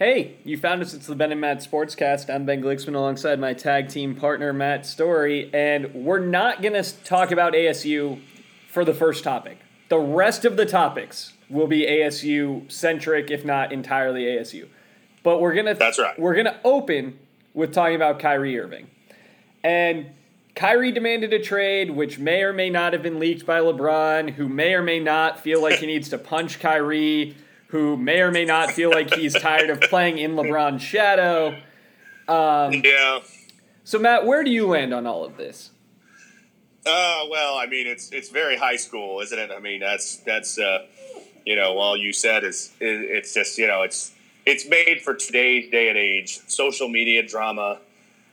Hey, 0.00 0.38
you 0.44 0.56
found 0.56 0.80
us. 0.80 0.94
It's 0.94 1.06
the 1.06 1.14
Ben 1.14 1.30
and 1.30 1.42
Matt 1.42 1.58
Sportscast. 1.58 2.34
I'm 2.34 2.46
Ben 2.46 2.62
Glicksman 2.62 2.94
alongside 2.94 3.38
my 3.38 3.52
tag 3.52 3.90
team 3.90 4.14
partner, 4.14 4.50
Matt 4.50 4.86
Story, 4.86 5.50
and 5.52 5.92
we're 5.92 6.24
not 6.24 6.62
going 6.62 6.72
to 6.72 6.94
talk 7.04 7.30
about 7.30 7.52
ASU 7.52 8.18
for 8.70 8.82
the 8.82 8.94
first 8.94 9.22
topic. 9.22 9.58
The 9.90 9.98
rest 9.98 10.46
of 10.46 10.56
the 10.56 10.64
topics 10.64 11.34
will 11.50 11.66
be 11.66 11.82
ASU 11.82 12.72
centric, 12.72 13.30
if 13.30 13.44
not 13.44 13.72
entirely 13.72 14.22
ASU. 14.22 14.68
But 15.22 15.38
we're 15.42 15.52
gonna 15.52 15.74
That's 15.74 15.98
right. 15.98 16.18
We're 16.18 16.34
gonna 16.34 16.58
open 16.64 17.18
with 17.52 17.74
talking 17.74 17.94
about 17.94 18.20
Kyrie 18.20 18.58
Irving, 18.58 18.88
and 19.62 20.06
Kyrie 20.54 20.92
demanded 20.92 21.34
a 21.34 21.40
trade, 21.40 21.90
which 21.90 22.18
may 22.18 22.42
or 22.42 22.54
may 22.54 22.70
not 22.70 22.94
have 22.94 23.02
been 23.02 23.18
leaked 23.18 23.44
by 23.44 23.60
LeBron, 23.60 24.30
who 24.30 24.48
may 24.48 24.72
or 24.72 24.82
may 24.82 24.98
not 24.98 25.40
feel 25.40 25.60
like 25.60 25.80
he 25.80 25.86
needs 25.94 26.08
to 26.08 26.16
punch 26.16 26.58
Kyrie 26.58 27.36
who 27.70 27.96
may 27.96 28.20
or 28.20 28.30
may 28.30 28.44
not 28.44 28.72
feel 28.72 28.90
like 28.90 29.14
he's 29.14 29.34
tired 29.34 29.70
of 29.70 29.80
playing 29.80 30.18
in 30.18 30.32
LeBron's 30.32 30.82
shadow. 30.82 31.56
Um, 32.28 32.82
yeah. 32.84 33.20
So 33.84 33.98
Matt, 33.98 34.26
where 34.26 34.44
do 34.44 34.50
you 34.50 34.66
land 34.66 34.92
on 34.92 35.06
all 35.06 35.24
of 35.24 35.36
this? 35.36 35.70
Uh, 36.86 37.24
well, 37.30 37.56
I 37.56 37.66
mean, 37.66 37.86
it's 37.86 38.10
it's 38.10 38.30
very 38.30 38.56
high 38.56 38.76
school, 38.76 39.20
isn't 39.20 39.38
it? 39.38 39.50
I 39.50 39.60
mean, 39.60 39.80
that's 39.80 40.16
that's 40.18 40.58
uh, 40.58 40.86
you 41.44 41.54
know, 41.54 41.78
all 41.78 41.96
you 41.96 42.12
said 42.12 42.42
is 42.44 42.72
it, 42.80 42.86
it's 42.86 43.34
just 43.34 43.58
you 43.58 43.66
know, 43.66 43.82
it's 43.82 44.12
it's 44.46 44.68
made 44.68 45.02
for 45.02 45.14
today's 45.14 45.70
day 45.70 45.88
and 45.88 45.98
age. 45.98 46.40
Social 46.48 46.88
media 46.88 47.22
drama, 47.22 47.78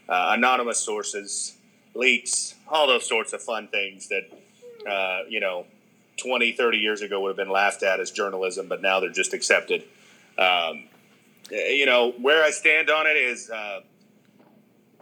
uh, 0.09 0.33
anonymous 0.35 0.79
sources, 0.79 1.57
leaks, 1.93 2.55
all 2.67 2.87
those 2.87 3.07
sorts 3.07 3.33
of 3.33 3.41
fun 3.41 3.67
things 3.67 4.07
that 4.07 4.23
uh, 4.89 5.23
you 5.29 5.39
know 5.39 5.65
20, 6.17 6.53
30 6.53 6.77
years 6.77 7.01
ago 7.01 7.21
would 7.21 7.29
have 7.29 7.37
been 7.37 7.49
laughed 7.49 7.83
at 7.83 7.99
as 7.99 8.11
journalism, 8.11 8.67
but 8.67 8.81
now 8.81 8.99
they're 8.99 9.09
just 9.09 9.33
accepted. 9.33 9.83
Um, 10.37 10.85
you 11.49 11.85
know, 11.85 12.11
where 12.11 12.43
I 12.43 12.51
stand 12.51 12.89
on 12.89 13.07
it 13.07 13.15
is 13.15 13.49
uh, 13.49 13.81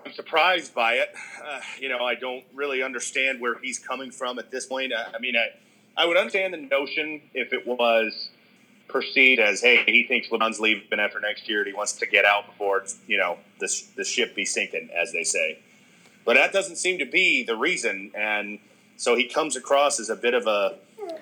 I'm 0.06 0.14
surprised 0.14 0.76
by 0.76 0.94
it. 0.96 1.10
Uh, 1.44 1.60
you 1.80 1.90
know, 1.90 2.00
I 2.06 2.16
don't 2.16 2.44
really 2.54 2.84
understand 2.84 3.42
where 3.42 3.58
he's 3.60 3.80
coming 3.80 4.12
from 4.12 4.38
at 4.38 4.52
this 4.52 4.66
point. 4.66 4.94
I, 4.94 5.16
I 5.16 5.20
mean, 5.20 5.36
I, 5.36 5.48
I 5.98 6.06
would 6.06 6.18
understand 6.18 6.54
the 6.54 6.58
notion 6.58 7.22
if 7.34 7.54
it 7.54 7.66
was 7.66 8.30
perceived 8.88 9.42
as, 9.42 9.62
hey, 9.62 9.84
he 9.86 10.04
thinks 10.04 10.28
LeBron's 10.30 10.60
leaving 10.60 11.00
after 11.00 11.20
next 11.20 11.50
year 11.50 11.60
and 11.60 11.68
he 11.68 11.74
wants 11.74 11.94
to 11.94 12.06
get 12.06 12.24
out 12.24 12.46
before, 12.46 12.84
you 13.08 13.18
know, 13.18 13.38
the, 13.60 13.84
the 13.96 14.04
ship 14.04 14.36
be 14.36 14.46
sinking, 14.46 14.90
as 14.96 15.12
they 15.12 15.24
say. 15.24 15.60
But 16.24 16.36
that 16.36 16.54
doesn't 16.54 16.76
seem 16.76 17.00
to 17.00 17.06
be 17.06 17.44
the 17.44 17.56
reason. 17.56 18.12
And 18.16 18.60
so 18.98 19.16
he 19.16 19.28
comes 19.28 19.56
across 19.56 20.00
as 20.00 20.10
a 20.10 20.16
bit 20.16 20.34
of 20.34 20.46
a 20.48 20.78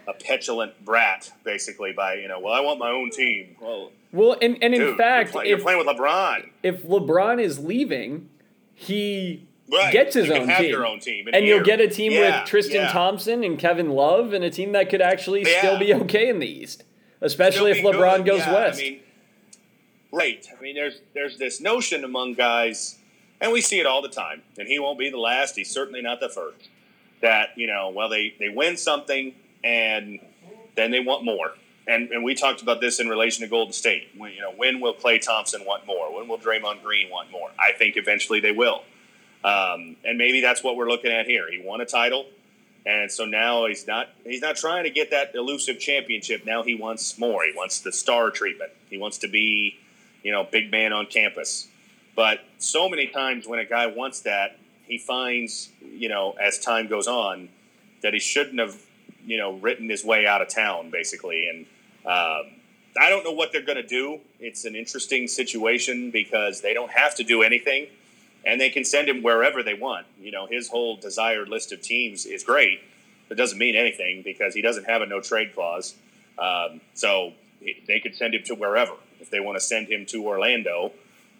a 0.07 0.13
petulant 0.13 0.83
brat, 0.83 1.31
basically. 1.43 1.93
By 1.93 2.15
you 2.15 2.27
know, 2.27 2.39
well, 2.39 2.53
I 2.53 2.59
want 2.59 2.79
my 2.79 2.89
own 2.89 3.09
team. 3.09 3.55
Well, 3.61 3.91
well, 4.13 4.37
and, 4.41 4.61
and 4.61 4.73
in 4.75 4.79
dude, 4.79 4.97
fact, 4.97 5.29
you're, 5.29 5.41
play, 5.41 5.43
if, 5.45 5.49
you're 5.49 5.59
playing 5.59 5.79
with 5.79 5.87
LeBron. 5.87 6.49
If 6.61 6.83
LeBron 6.83 7.41
is 7.41 7.59
leaving, 7.59 8.29
he 8.75 9.47
right. 9.71 9.91
gets 9.91 10.13
his 10.13 10.27
you 10.27 10.35
own, 10.35 10.47
team. 10.47 10.75
own 10.75 10.99
team, 10.99 11.27
and 11.33 11.43
here. 11.43 11.55
you'll 11.55 11.65
get 11.65 11.81
a 11.81 11.87
team 11.87 12.11
yeah, 12.11 12.41
with 12.41 12.49
Tristan 12.49 12.81
yeah. 12.81 12.91
Thompson 12.91 13.43
and 13.43 13.57
Kevin 13.57 13.89
Love, 13.89 14.33
and 14.33 14.43
a 14.43 14.51
team 14.51 14.73
that 14.73 14.89
could 14.89 15.01
actually 15.01 15.43
yeah. 15.43 15.59
still 15.59 15.79
be 15.79 15.93
okay 15.93 16.29
in 16.29 16.39
the 16.39 16.47
East, 16.47 16.83
especially 17.21 17.71
if 17.71 17.77
LeBron 17.79 18.17
good. 18.17 18.25
goes 18.25 18.45
west. 18.47 18.79
I 18.79 18.83
mean, 18.83 18.99
right. 20.11 20.47
I 20.55 20.61
mean, 20.61 20.75
there's 20.75 21.01
there's 21.15 21.37
this 21.37 21.59
notion 21.59 22.03
among 22.03 22.35
guys, 22.35 22.99
and 23.41 23.51
we 23.51 23.61
see 23.61 23.79
it 23.79 23.87
all 23.87 24.03
the 24.03 24.09
time. 24.09 24.43
And 24.59 24.67
he 24.67 24.77
won't 24.77 24.99
be 24.99 25.09
the 25.09 25.19
last. 25.19 25.55
He's 25.55 25.71
certainly 25.71 26.03
not 26.03 26.19
the 26.19 26.29
first. 26.29 26.69
That 27.21 27.49
you 27.55 27.65
know, 27.65 27.89
well, 27.89 28.09
they 28.09 28.35
they 28.37 28.49
win 28.49 28.77
something 28.77 29.33
and 29.63 30.19
then 30.75 30.91
they 30.91 30.99
want 30.99 31.23
more. 31.23 31.53
And, 31.87 32.11
and 32.11 32.23
we 32.23 32.33
talked 32.33 32.61
about 32.61 32.79
this 32.79 32.99
in 32.99 33.09
relation 33.09 33.43
to 33.43 33.49
Golden 33.49 33.73
State. 33.73 34.07
When, 34.17 34.31
you 34.31 34.41
know, 34.41 34.53
when 34.55 34.79
will 34.79 34.93
Klay 34.93 35.19
Thompson 35.19 35.65
want 35.65 35.85
more? 35.85 36.15
When 36.15 36.27
will 36.27 36.37
Draymond 36.37 36.81
Green 36.81 37.09
want 37.09 37.29
more? 37.29 37.49
I 37.59 37.73
think 37.73 37.97
eventually 37.97 38.39
they 38.39 38.53
will. 38.53 38.83
Um, 39.43 39.97
and 40.05 40.17
maybe 40.17 40.39
that's 40.39 40.63
what 40.63 40.77
we're 40.77 40.87
looking 40.87 41.11
at 41.11 41.25
here. 41.25 41.51
He 41.51 41.61
won 41.61 41.81
a 41.81 41.85
title, 41.85 42.27
and 42.85 43.11
so 43.11 43.25
now 43.25 43.65
he's 43.65 43.85
not 43.85 44.07
he's 44.23 44.41
not 44.41 44.55
trying 44.55 44.85
to 44.85 44.89
get 44.89 45.11
that 45.11 45.35
elusive 45.35 45.79
championship. 45.79 46.45
Now 46.45 46.63
he 46.63 46.75
wants 46.75 47.19
more. 47.19 47.43
He 47.43 47.51
wants 47.53 47.81
the 47.81 47.91
star 47.91 48.31
treatment. 48.31 48.71
He 48.89 48.97
wants 48.97 49.17
to 49.17 49.27
be, 49.27 49.77
you 50.23 50.31
know, 50.31 50.47
big 50.49 50.71
man 50.71 50.93
on 50.93 51.07
campus. 51.07 51.67
But 52.15 52.39
so 52.57 52.87
many 52.87 53.07
times 53.07 53.45
when 53.45 53.59
a 53.59 53.65
guy 53.65 53.87
wants 53.87 54.21
that, 54.21 54.57
he 54.85 54.97
finds, 54.97 55.69
you 55.81 56.07
know, 56.07 56.35
as 56.41 56.59
time 56.59 56.87
goes 56.87 57.07
on, 57.07 57.49
that 58.01 58.13
he 58.13 58.19
shouldn't 58.19 58.59
have 58.59 58.81
you 59.25 59.37
know, 59.37 59.53
written 59.53 59.89
his 59.89 60.03
way 60.03 60.25
out 60.25 60.41
of 60.41 60.49
town, 60.49 60.89
basically. 60.89 61.47
And 61.47 61.65
um, 62.05 62.51
I 62.99 63.09
don't 63.09 63.23
know 63.23 63.31
what 63.31 63.51
they're 63.51 63.61
going 63.61 63.81
to 63.81 63.87
do. 63.87 64.19
It's 64.39 64.65
an 64.65 64.75
interesting 64.75 65.27
situation 65.27 66.11
because 66.11 66.61
they 66.61 66.73
don't 66.73 66.91
have 66.91 67.15
to 67.15 67.23
do 67.23 67.41
anything, 67.41 67.87
and 68.45 68.59
they 68.59 68.69
can 68.69 68.83
send 68.83 69.07
him 69.09 69.23
wherever 69.23 69.63
they 69.63 69.73
want. 69.73 70.05
You 70.19 70.31
know, 70.31 70.45
his 70.47 70.69
whole 70.69 70.97
desired 70.97 71.49
list 71.49 71.71
of 71.71 71.81
teams 71.81 72.25
is 72.25 72.43
great. 72.43 72.81
It 73.29 73.35
doesn't 73.35 73.57
mean 73.57 73.75
anything 73.75 74.21
because 74.21 74.53
he 74.53 74.61
doesn't 74.61 74.85
have 74.85 75.01
a 75.01 75.05
no 75.05 75.21
trade 75.21 75.55
clause. 75.55 75.95
Um, 76.37 76.81
so 76.93 77.33
they 77.87 77.99
could 77.99 78.15
send 78.15 78.35
him 78.35 78.43
to 78.43 78.55
wherever. 78.55 78.93
If 79.19 79.29
they 79.29 79.39
want 79.39 79.55
to 79.55 79.61
send 79.61 79.87
him 79.87 80.05
to 80.07 80.25
Orlando, 80.25 80.91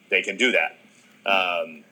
they 0.09 0.21
can 0.21 0.37
do 0.37 0.53
that. 0.53 0.77
Um, 1.25 1.83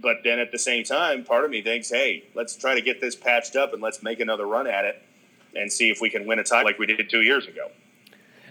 but 0.00 0.18
then 0.24 0.38
at 0.40 0.50
the 0.50 0.58
same 0.58 0.82
time, 0.84 1.24
part 1.24 1.44
of 1.44 1.50
me 1.50 1.62
thinks, 1.62 1.90
hey, 1.90 2.24
let's 2.34 2.56
try 2.56 2.74
to 2.74 2.80
get 2.80 3.00
this 3.00 3.14
patched 3.14 3.54
up 3.54 3.72
and 3.72 3.82
let's 3.82 4.02
make 4.02 4.18
another 4.18 4.46
run 4.46 4.66
at 4.66 4.84
it 4.84 5.02
and 5.56 5.72
see 5.72 5.90
if 5.90 6.00
we 6.00 6.10
can 6.10 6.26
win 6.26 6.38
a 6.38 6.44
title 6.44 6.64
like 6.64 6.78
we 6.78 6.86
did 6.86 7.08
two 7.08 7.22
years 7.22 7.46
ago. 7.46 7.70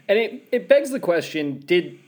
And 0.07 0.17
it, 0.17 0.47
it 0.51 0.67
begs 0.67 0.91
the 0.91 0.99
question: 0.99 1.63
Did 1.65 1.99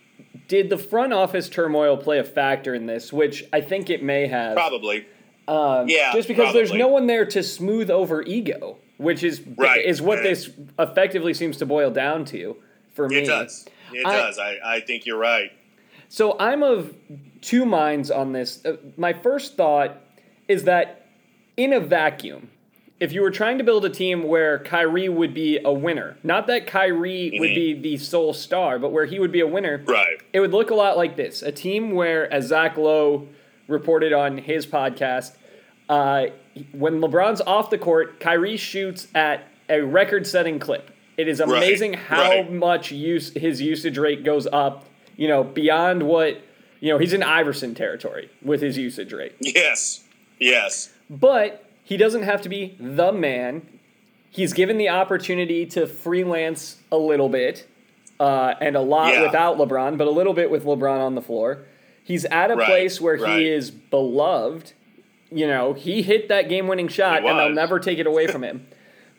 did 0.47 0.69
the 0.69 0.77
front 0.77 1.13
office 1.13 1.49
turmoil 1.49 1.97
play 1.97 2.19
a 2.19 2.23
factor 2.23 2.73
in 2.73 2.85
this? 2.85 3.11
Which 3.11 3.43
I 3.51 3.61
think 3.61 3.89
it 3.89 4.03
may 4.03 4.27
have. 4.27 4.55
Probably. 4.55 5.05
Um, 5.47 5.87
yeah. 5.87 6.11
Just 6.13 6.27
because 6.27 6.45
probably. 6.45 6.61
there's 6.61 6.73
no 6.73 6.87
one 6.87 7.07
there 7.07 7.25
to 7.25 7.41
smooth 7.41 7.89
over 7.89 8.21
ego, 8.21 8.77
which 8.97 9.23
is 9.23 9.41
right. 9.57 9.83
is 9.83 10.01
what 10.01 10.21
this 10.23 10.49
effectively 10.77 11.33
seems 11.33 11.57
to 11.57 11.65
boil 11.65 11.89
down 11.89 12.25
to 12.25 12.57
for 12.93 13.07
me. 13.07 13.19
It 13.19 13.27
does. 13.27 13.65
It 13.93 14.05
I, 14.05 14.15
does. 14.17 14.37
I, 14.37 14.57
I 14.65 14.79
think 14.81 15.05
you're 15.05 15.17
right. 15.17 15.51
So 16.09 16.37
I'm 16.39 16.63
of 16.63 16.93
two 17.41 17.65
minds 17.65 18.11
on 18.11 18.33
this. 18.33 18.63
Uh, 18.65 18.77
my 18.97 19.13
first 19.13 19.57
thought 19.57 19.97
is 20.47 20.63
that 20.63 21.07
in 21.55 21.73
a 21.73 21.79
vacuum, 21.79 22.49
if 22.99 23.11
you 23.11 23.21
were 23.21 23.31
trying 23.31 23.57
to 23.57 23.63
build 23.63 23.85
a 23.85 23.89
team 23.89 24.23
where 24.23 24.59
Kyrie 24.59 25.09
would 25.09 25.33
be 25.33 25.59
a 25.63 25.71
winner, 25.71 26.17
not 26.23 26.47
that 26.47 26.65
Kyrie 26.65 27.31
mm-hmm. 27.31 27.39
would 27.39 27.55
be 27.55 27.73
the 27.73 27.97
sole 27.97 28.33
star, 28.33 28.79
but 28.79 28.91
where 28.91 29.05
he 29.05 29.19
would 29.19 29.31
be 29.31 29.39
a 29.39 29.47
winner, 29.47 29.83
right? 29.85 30.21
It 30.33 30.39
would 30.39 30.51
look 30.51 30.71
a 30.71 30.75
lot 30.75 30.97
like 30.97 31.15
this: 31.15 31.41
a 31.41 31.51
team 31.51 31.91
where, 31.91 32.31
as 32.31 32.47
Zach 32.47 32.77
Lowe 32.77 33.27
reported 33.67 34.13
on 34.13 34.37
his 34.37 34.65
podcast, 34.65 35.35
uh, 35.89 36.27
when 36.71 36.99
LeBron's 36.99 37.41
off 37.41 37.69
the 37.69 37.77
court, 37.77 38.19
Kyrie 38.19 38.57
shoots 38.57 39.07
at 39.13 39.47
a 39.69 39.81
record-setting 39.81 40.59
clip. 40.59 40.91
It 41.17 41.27
is 41.27 41.39
amazing 41.39 41.91
right. 41.91 41.99
how 41.99 42.29
right. 42.29 42.51
much 42.51 42.91
use 42.91 43.33
his 43.33 43.61
usage 43.61 43.97
rate 43.97 44.23
goes 44.23 44.47
up. 44.47 44.85
You 45.17 45.27
know, 45.27 45.43
beyond 45.43 46.03
what 46.03 46.41
you 46.79 46.91
know, 46.91 46.97
he's 46.97 47.13
in 47.13 47.23
Iverson 47.23 47.75
territory 47.75 48.29
with 48.41 48.61
his 48.61 48.77
usage 48.77 49.13
rate. 49.13 49.35
Yes, 49.39 50.03
yes, 50.39 50.93
but 51.09 51.66
he 51.87 51.95
doesn't 51.95 52.23
have 52.23 52.41
to 52.41 52.49
be 52.49 52.75
the 52.81 53.13
man. 53.13 53.65
He's 54.29 54.51
given 54.51 54.77
the 54.77 54.89
opportunity 54.89 55.65
to 55.67 55.87
freelance 55.87 56.81
a 56.91 56.97
little 56.97 57.29
bit, 57.29 57.65
uh, 58.19 58.55
and 58.59 58.75
a 58.75 58.81
lot 58.81 59.13
yeah. 59.13 59.21
without 59.21 59.57
LeBron, 59.57 59.97
but 59.97 60.05
a 60.05 60.11
little 60.11 60.33
bit 60.33 60.51
with 60.51 60.65
LeBron 60.65 60.99
on 60.99 61.15
the 61.15 61.21
floor. 61.21 61.59
He's 62.03 62.25
at 62.25 62.51
a 62.51 62.55
right, 62.57 62.67
place 62.67 62.99
where 62.99 63.15
right. 63.15 63.39
he 63.39 63.47
is 63.47 63.71
beloved. 63.71 64.73
You 65.31 65.47
know, 65.47 65.71
he 65.71 66.01
hit 66.01 66.27
that 66.27 66.49
game-winning 66.49 66.89
shot, 66.89 67.25
and 67.25 67.39
they'll 67.39 67.53
never 67.53 67.79
take 67.79 67.99
it 67.99 68.05
away 68.05 68.27
from 68.27 68.43
him. 68.43 68.67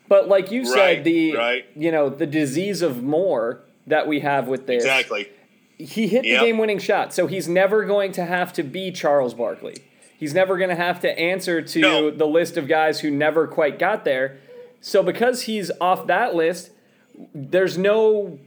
But 0.07 0.29
like 0.29 0.51
you 0.51 0.65
right, 0.65 0.97
said, 0.99 1.05
the 1.05 1.37
right. 1.37 1.65
you 1.75 1.91
know 1.91 2.11
the 2.11 2.27
disease 2.27 2.83
of 2.83 3.03
more 3.03 3.63
that 3.87 4.07
we 4.07 4.21
have 4.21 4.47
with 4.47 4.67
this 4.67 4.85
exactly. 4.85 5.31
He 5.79 6.07
hit 6.07 6.27
yep. 6.27 6.41
the 6.41 6.47
game-winning 6.47 6.81
shot, 6.81 7.15
so 7.15 7.27
he's 7.27 7.49
never 7.49 7.87
going 7.87 8.13
to 8.13 8.27
have 8.27 8.53
to 8.53 8.63
be 8.63 8.93
Charles 8.93 9.33
Barkley. 9.33 9.77
He's 10.19 10.35
never 10.35 10.59
going 10.59 10.69
to 10.71 10.77
have 10.77 11.01
to 11.01 11.19
answer 11.19 11.63
to 11.63 11.81
no. 11.81 12.11
the 12.11 12.27
list 12.27 12.57
of 12.59 12.67
guys 12.69 13.01
who 13.01 13.11
never 13.11 13.47
quite 13.47 13.79
got 13.79 14.05
there. 14.05 14.39
So 14.81 15.03
because 15.03 15.43
he's 15.43 15.71
off 15.81 16.07
that 16.09 16.35
list, 16.35 16.71
there's 17.35 17.79
no 17.79 18.39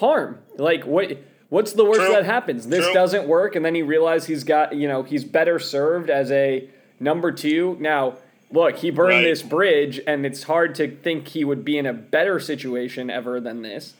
harm. 0.00 0.38
Like 0.58 0.84
what 0.84 1.18
what's 1.48 1.72
the 1.72 1.84
worst 1.84 2.00
True. 2.00 2.12
that 2.12 2.24
happens? 2.24 2.66
This 2.68 2.84
True. 2.84 2.94
doesn't 2.94 3.26
work 3.28 3.54
and 3.56 3.64
then 3.64 3.74
he 3.74 3.82
realizes 3.82 4.28
he's 4.28 4.44
got, 4.44 4.74
you 4.74 4.86
know, 4.88 5.02
he's 5.04 5.24
better 5.24 5.58
served 5.58 6.10
as 6.10 6.30
a 6.30 6.68
number 6.98 7.32
2. 7.32 7.76
Now, 7.80 8.14
look, 8.52 8.76
he 8.76 8.90
burned 8.90 9.14
Right. 9.14 9.22
this 9.22 9.42
bridge 9.42 10.00
and 10.06 10.24
it's 10.26 10.44
hard 10.44 10.74
to 10.76 10.88
think 10.96 11.28
he 11.28 11.44
would 11.44 11.64
be 11.64 11.78
in 11.78 11.86
a 11.86 11.92
better 11.92 12.38
situation 12.40 13.08
ever 13.10 13.40
than 13.40 13.62
this. 13.62 13.94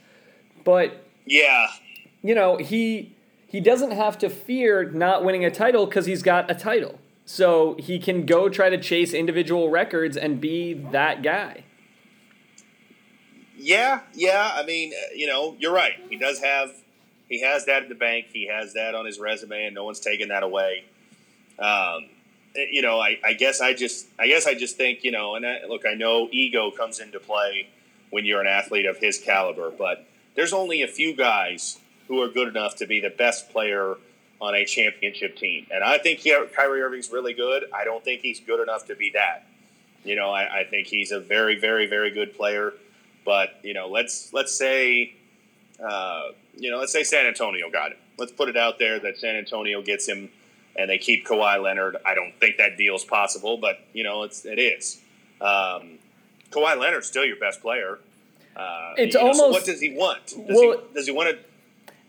But 0.64 1.04
Yeah, 1.26 1.68
you 2.22 2.34
know, 2.34 2.56
he 2.56 3.12
he 3.48 3.58
doesn't 3.58 3.90
have 3.90 4.16
to 4.18 4.30
fear 4.30 4.84
not 4.92 5.24
winning 5.24 5.44
a 5.44 5.50
title 5.50 5.84
cuz 5.88 6.06
he's 6.06 6.22
got 6.22 6.48
a 6.48 6.54
title. 6.54 6.99
So 7.30 7.76
he 7.78 8.00
can 8.00 8.26
go 8.26 8.48
try 8.48 8.70
to 8.70 8.76
chase 8.76 9.14
individual 9.14 9.70
records 9.70 10.16
and 10.16 10.40
be 10.40 10.74
that 10.74 11.22
guy. 11.22 11.62
yeah, 13.56 14.00
yeah. 14.14 14.50
I 14.52 14.66
mean, 14.66 14.92
uh, 14.92 15.14
you 15.14 15.28
know, 15.28 15.54
you're 15.60 15.72
right. 15.72 15.92
He 16.10 16.16
does 16.16 16.40
have 16.40 16.72
he 17.28 17.40
has 17.42 17.66
that 17.66 17.84
in 17.84 17.88
the 17.88 17.94
bank. 17.94 18.26
He 18.32 18.48
has 18.48 18.72
that 18.72 18.96
on 18.96 19.06
his 19.06 19.20
resume, 19.20 19.66
and 19.66 19.76
no 19.76 19.84
one's 19.84 20.00
taking 20.00 20.30
that 20.30 20.42
away. 20.42 20.86
Um, 21.56 22.08
eh, 22.56 22.66
you 22.72 22.82
know, 22.82 22.98
I, 22.98 23.20
I 23.24 23.34
guess 23.34 23.60
I 23.60 23.74
just, 23.74 24.08
I 24.18 24.26
guess 24.26 24.48
I 24.48 24.54
just 24.54 24.76
think, 24.76 25.04
you 25.04 25.12
know, 25.12 25.36
and 25.36 25.46
I, 25.46 25.66
look, 25.68 25.86
I 25.86 25.94
know 25.94 26.28
ego 26.32 26.72
comes 26.72 26.98
into 26.98 27.20
play 27.20 27.68
when 28.10 28.24
you're 28.24 28.40
an 28.40 28.48
athlete 28.48 28.86
of 28.86 28.96
his 28.96 29.18
caliber, 29.18 29.70
but 29.70 30.04
there's 30.34 30.52
only 30.52 30.82
a 30.82 30.88
few 30.88 31.14
guys 31.14 31.78
who 32.08 32.20
are 32.20 32.28
good 32.28 32.48
enough 32.48 32.74
to 32.76 32.88
be 32.88 32.98
the 32.98 33.10
best 33.10 33.50
player 33.50 33.98
on 34.40 34.54
a 34.54 34.64
championship 34.64 35.36
team, 35.36 35.66
and 35.70 35.84
I 35.84 35.98
think 35.98 36.20
he, 36.20 36.34
Kyrie 36.54 36.80
Irving's 36.82 37.10
really 37.12 37.34
good. 37.34 37.64
I 37.74 37.84
don't 37.84 38.02
think 38.02 38.22
he's 38.22 38.40
good 38.40 38.60
enough 38.62 38.86
to 38.86 38.94
be 38.96 39.10
that. 39.14 39.46
You 40.02 40.16
know, 40.16 40.30
I, 40.30 40.60
I 40.60 40.64
think 40.64 40.86
he's 40.86 41.12
a 41.12 41.20
very, 41.20 41.58
very, 41.60 41.86
very 41.86 42.10
good 42.10 42.34
player. 42.34 42.72
But 43.24 43.50
you 43.62 43.74
know, 43.74 43.88
let's 43.88 44.32
let's 44.32 44.54
say, 44.54 45.12
uh, 45.84 46.28
you 46.56 46.70
know, 46.70 46.78
let's 46.78 46.92
say 46.92 47.02
San 47.04 47.26
Antonio 47.26 47.70
got 47.70 47.92
him. 47.92 47.98
Let's 48.18 48.32
put 48.32 48.48
it 48.48 48.56
out 48.56 48.78
there 48.78 48.98
that 49.00 49.18
San 49.18 49.36
Antonio 49.36 49.82
gets 49.82 50.08
him, 50.08 50.30
and 50.74 50.88
they 50.88 50.96
keep 50.96 51.26
Kawhi 51.26 51.62
Leonard. 51.62 51.96
I 52.06 52.14
don't 52.14 52.32
think 52.40 52.56
that 52.56 52.78
deal's 52.78 53.04
possible, 53.04 53.58
but 53.58 53.80
you 53.92 54.02
know, 54.04 54.22
it's 54.22 54.46
it 54.46 54.58
is. 54.58 55.00
Um, 55.40 55.98
Kawhi 56.50 56.78
Leonard's 56.78 57.06
still 57.06 57.24
your 57.26 57.36
best 57.38 57.60
player. 57.60 57.98
Uh, 58.56 58.94
It's 58.96 59.14
you 59.14 59.20
know, 59.22 59.32
so 59.32 59.42
almost- 59.44 59.52
what 59.60 59.64
does 59.66 59.80
he 59.80 59.90
want? 59.94 60.26
Does, 60.26 60.36
Well- 60.48 60.78
he, 60.88 60.94
does 60.94 61.06
he 61.06 61.12
want 61.12 61.30
to? 61.30 61.38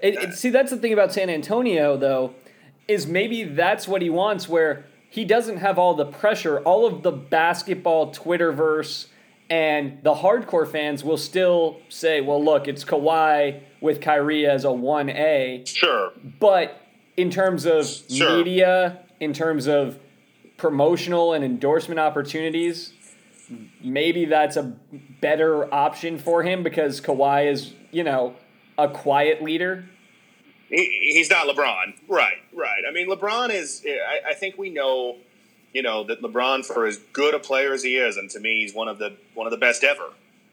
It, 0.01 0.15
it- 0.15 0.33
see, 0.33 0.49
that's 0.49 0.71
the 0.71 0.77
thing 0.77 0.93
about 0.93 1.11
San 1.13 1.29
Antonio, 1.29 1.97
though, 1.97 2.33
is 2.87 3.07
maybe 3.07 3.43
that's 3.43 3.87
what 3.87 4.01
he 4.01 4.09
wants, 4.09 4.49
where 4.49 4.85
he 5.09 5.25
doesn't 5.25 5.57
have 5.57 5.77
all 5.77 5.93
the 5.93 6.05
pressure. 6.05 6.59
All 6.59 6.85
of 6.85 7.03
the 7.03 7.11
basketball 7.11 8.13
Twitterverse 8.13 9.07
and 9.49 9.99
the 10.03 10.13
hardcore 10.15 10.67
fans 10.67 11.03
will 11.03 11.17
still 11.17 11.79
say, 11.89 12.21
well, 12.21 12.43
look, 12.43 12.67
it's 12.67 12.85
Kawhi 12.85 13.61
with 13.81 13.99
Kyrie 14.01 14.45
as 14.47 14.63
a 14.63 14.69
1A. 14.69 15.67
Sure. 15.67 16.11
But 16.39 16.77
in 17.17 17.29
terms 17.29 17.65
of 17.65 17.85
Sure. 17.85 18.37
media, 18.37 18.99
in 19.19 19.33
terms 19.33 19.67
of 19.67 19.99
promotional 20.57 21.33
and 21.33 21.43
endorsement 21.43 21.99
opportunities, 21.99 22.93
maybe 23.83 24.23
that's 24.25 24.55
a 24.55 24.63
better 25.21 25.71
option 25.73 26.17
for 26.17 26.43
him 26.43 26.63
because 26.63 27.01
Kawhi 27.01 27.51
is, 27.51 27.73
you 27.91 28.03
know, 28.05 28.33
a 28.81 28.89
quiet 28.89 29.41
leader. 29.41 29.85
he, 30.69 31.11
he's 31.13 31.29
not 31.29 31.47
LeBron. 31.47 31.93
Right, 32.07 32.37
right. 32.53 32.83
I 32.87 32.91
mean, 32.91 33.09
LeBron 33.09 33.49
is. 33.53 33.85
I, 33.85 34.31
I 34.31 34.33
think 34.33 34.57
we 34.57 34.69
know, 34.69 35.17
you 35.73 35.81
know, 35.81 36.03
that 36.05 36.21
LeBron, 36.21 36.65
for 36.65 36.85
as 36.85 36.97
good 37.13 37.33
a 37.33 37.39
player 37.39 37.73
as 37.73 37.83
he 37.83 37.97
is, 37.97 38.17
and 38.17 38.29
to 38.31 38.39
me, 38.39 38.61
he's 38.61 38.73
one 38.73 38.87
of 38.87 38.97
the 38.97 39.15
one 39.33 39.47
of 39.47 39.51
the 39.51 39.57
best 39.57 39.83
ever. 39.83 40.09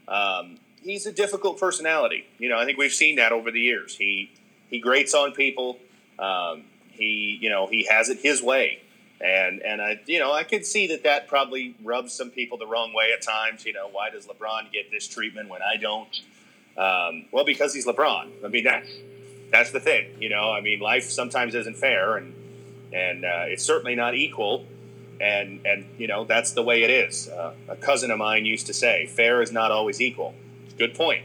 Um, 0.09 0.59
he's 0.83 1.07
a 1.07 1.13
difficult 1.13 1.59
personality. 1.59 2.27
You 2.39 2.49
know, 2.49 2.59
I 2.59 2.65
think 2.65 2.79
we've 2.79 2.93
seen 2.93 3.17
that 3.17 3.33
over 3.33 3.51
the 3.51 3.61
years. 3.61 3.97
He 3.97 4.31
he 4.71 4.81
grates 4.81 5.15
on 5.15 5.33
people. 5.33 5.79
Um, 6.19 6.65
he 6.91 7.39
you 7.41 7.49
know 7.49 7.67
he 7.67 7.87
has 7.91 8.09
it 8.09 8.19
his 8.19 8.43
way. 8.43 8.83
And 9.21 9.63
and 9.63 9.83
I 9.83 10.01
you 10.07 10.19
know 10.19 10.33
I 10.33 10.45
could 10.45 10.65
see 10.65 10.87
that 10.89 11.03
that 11.05 11.27
probably 11.29 11.75
rubs 11.83 12.13
some 12.13 12.31
people 12.31 12.57
the 12.59 12.67
wrong 12.67 12.93
way 12.95 13.11
at 13.13 13.23
times. 13.23 13.65
You 13.67 13.73
know 13.73 13.89
why 13.91 14.11
does 14.11 14.27
LeBron 14.27 14.73
get 14.73 14.91
this 14.91 15.09
treatment 15.09 15.49
when 15.49 15.61
I 15.63 15.77
don't? 15.77 16.09
Um, 16.79 17.25
well, 17.33 17.45
because 17.45 17.75
he's 17.75 17.87
LeBron. 17.87 18.45
I 18.45 18.49
mean 18.49 18.65
that's 18.65 18.89
that's 19.51 19.71
the 19.71 19.81
thing, 19.81 20.09
you 20.21 20.29
know. 20.29 20.53
I 20.53 20.61
mean, 20.61 20.81
life 20.81 21.11
sometimes 21.11 21.55
isn't 21.55 21.77
fair, 21.77 22.17
and 22.17 22.35
and 22.93 23.25
uh, 23.25 23.45
it's 23.47 23.65
certainly 23.65 23.95
not 23.95 24.15
equal. 24.15 24.67
And 25.21 25.67
and 25.67 25.87
you 25.99 26.07
know 26.07 26.25
that's 26.25 26.53
the 26.53 26.63
way 26.63 26.85
it 26.85 26.91
is. 26.91 27.29
Uh, 27.29 27.55
a 27.69 27.77
cousin 27.77 28.11
of 28.11 28.19
mine 28.19 28.47
used 28.47 28.67
to 28.69 28.75
say, 28.75 29.07
"Fair 29.07 29.43
is 29.43 29.51
not 29.51 29.73
always 29.73 30.01
equal." 30.01 30.35
Good 30.79 30.95
point. 30.95 31.25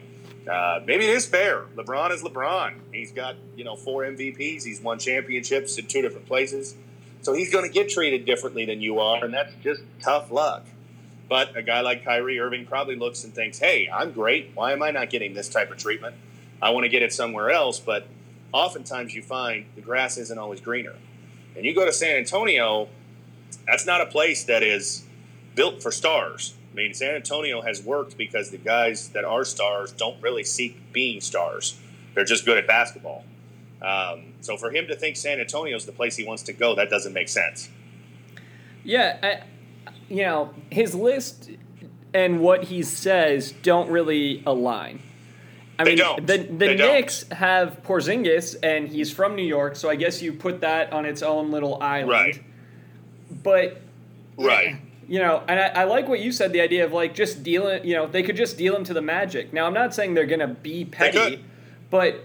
Uh, 0.49 0.79
maybe 0.85 1.05
it 1.05 1.15
is 1.15 1.25
fair. 1.25 1.65
LeBron 1.75 2.11
is 2.11 2.23
LeBron. 2.23 2.73
He's 2.91 3.11
got 3.11 3.35
you 3.55 3.63
know 3.63 3.75
four 3.75 4.03
MVPs. 4.03 4.63
He's 4.63 4.81
won 4.81 4.97
championships 4.97 5.77
in 5.77 5.85
two 5.85 6.01
different 6.01 6.25
places, 6.25 6.75
so 7.21 7.33
he's 7.33 7.51
going 7.51 7.65
to 7.65 7.71
get 7.71 7.89
treated 7.89 8.25
differently 8.25 8.65
than 8.65 8.81
you 8.81 8.99
are, 8.99 9.23
and 9.23 9.31
that's 9.31 9.53
just 9.63 9.83
tough 10.01 10.31
luck. 10.31 10.65
But 11.33 11.57
a 11.57 11.63
guy 11.63 11.81
like 11.81 12.05
Kyrie 12.05 12.39
Irving 12.39 12.67
probably 12.67 12.95
looks 12.95 13.23
and 13.23 13.33
thinks, 13.33 13.57
"Hey, 13.57 13.89
I'm 13.91 14.11
great. 14.11 14.51
Why 14.53 14.71
am 14.71 14.83
I 14.83 14.91
not 14.91 15.09
getting 15.09 15.33
this 15.33 15.49
type 15.49 15.71
of 15.71 15.79
treatment?" 15.79 16.15
I 16.61 16.69
want 16.69 16.83
to 16.83 16.89
get 16.89 17.01
it 17.01 17.11
somewhere 17.11 17.49
else, 17.49 17.79
but 17.79 18.05
oftentimes 18.51 19.15
you 19.15 19.23
find 19.23 19.65
the 19.73 19.81
grass 19.81 20.19
isn't 20.19 20.37
always 20.37 20.61
greener. 20.61 20.93
And 21.55 21.65
you 21.65 21.73
go 21.73 21.85
to 21.85 21.91
San 21.91 22.17
Antonio, 22.17 22.87
that's 23.65 23.83
not 23.83 23.99
a 23.99 24.05
place 24.05 24.43
that 24.43 24.61
is 24.61 25.05
built 25.55 25.81
for 25.81 25.91
stars. 25.91 26.53
I 26.71 26.75
mean, 26.75 26.93
San 26.93 27.15
Antonio 27.15 27.61
has 27.61 27.81
worked 27.81 28.15
because 28.15 28.51
the 28.51 28.59
guys 28.59 29.09
that 29.09 29.25
are 29.25 29.43
stars 29.43 29.91
don't 29.91 30.21
really 30.21 30.43
seek 30.43 30.93
being 30.93 31.19
stars. 31.19 31.79
They're 32.13 32.25
just 32.25 32.45
good 32.45 32.59
at 32.59 32.67
basketball. 32.67 33.25
Um, 33.81 34.33
so 34.41 34.55
for 34.55 34.69
him 34.69 34.85
to 34.85 34.95
think 34.95 35.15
San 35.15 35.39
Antonio 35.39 35.75
is 35.75 35.87
the 35.87 35.93
place 35.93 36.15
he 36.15 36.25
wants 36.25 36.43
to 36.43 36.53
go, 36.53 36.75
that 36.75 36.91
doesn't 36.91 37.11
make 37.11 37.29
sense. 37.29 37.69
Yeah, 38.83 39.17
I, 39.23 39.52
you 40.15 40.23
know, 40.23 40.53
his 40.69 40.93
list 40.93 41.49
and 42.13 42.39
what 42.39 42.65
he 42.65 42.83
says 42.83 43.51
don't 43.63 43.89
really 43.89 44.43
align. 44.45 45.01
I 45.79 45.83
They 45.85 45.89
mean, 45.91 45.97
don't. 45.97 46.27
the 46.27 46.37
the 46.37 46.43
They 46.53 46.75
don't. 46.75 46.93
Knicks 46.93 47.25
have 47.29 47.81
Porzingis, 47.83 48.55
and 48.61 48.87
he's 48.87 49.11
from 49.11 49.35
New 49.35 49.45
York, 49.45 49.75
so 49.75 49.89
I 49.89 49.95
guess 49.95 50.21
you 50.21 50.31
put 50.33 50.61
that 50.61 50.93
on 50.93 51.05
its 51.05 51.23
own 51.23 51.49
little 51.51 51.81
island. 51.81 52.09
Right. 52.11 52.43
But 53.43 53.81
Right. 54.37 54.75
you 55.07 55.19
know, 55.19 55.41
and 55.47 55.59
I, 55.59 55.67
I 55.81 55.83
like 55.85 56.07
what 56.07 56.19
you 56.19 56.31
said. 56.31 56.53
The 56.53 56.61
idea 56.61 56.85
of 56.85 56.93
like 56.93 57.15
just 57.15 57.41
dealing, 57.43 57.83
you 57.85 57.95
know, 57.95 58.05
they 58.05 58.21
could 58.23 58.35
just 58.37 58.57
deal 58.57 58.75
him 58.75 58.83
to 58.85 58.93
the 58.93 59.01
Magic. 59.01 59.51
Now, 59.51 59.65
I'm 59.65 59.73
not 59.73 59.93
saying 59.95 60.13
they're 60.13 60.25
gonna 60.27 60.47
be 60.47 60.85
petty, 60.85 61.43
but 61.89 62.23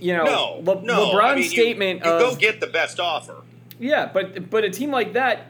you 0.00 0.14
know, 0.16 0.24
No, 0.24 0.72
Le- 0.72 0.82
no. 0.82 1.06
LeBron's 1.12 1.20
I 1.22 1.34
mean, 1.34 1.44
you- 1.44 1.50
statement 1.50 2.04
you, 2.04 2.10
of 2.10 2.20
go 2.20 2.34
get 2.36 2.60
the 2.60 2.66
best 2.66 2.98
offer. 2.98 3.36
yeah, 3.78 4.08
but 4.12 4.48
but 4.48 4.64
a 4.64 4.70
team 4.70 4.90
like 4.90 5.12
that, 5.12 5.46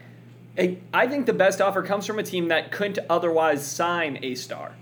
I 0.59 0.79
I 0.93 1.07
think 1.07 1.27
the 1.27 1.33
best 1.33 1.61
offer 1.61 1.83
comes 1.83 2.07
from 2.07 2.19
a 2.19 2.23
team 2.23 2.49
that 2.49 2.71
couldn't 2.71 2.99
otherwise 3.11 3.67
sign 3.67 4.19
a 4.23 4.35
star. 4.35 4.73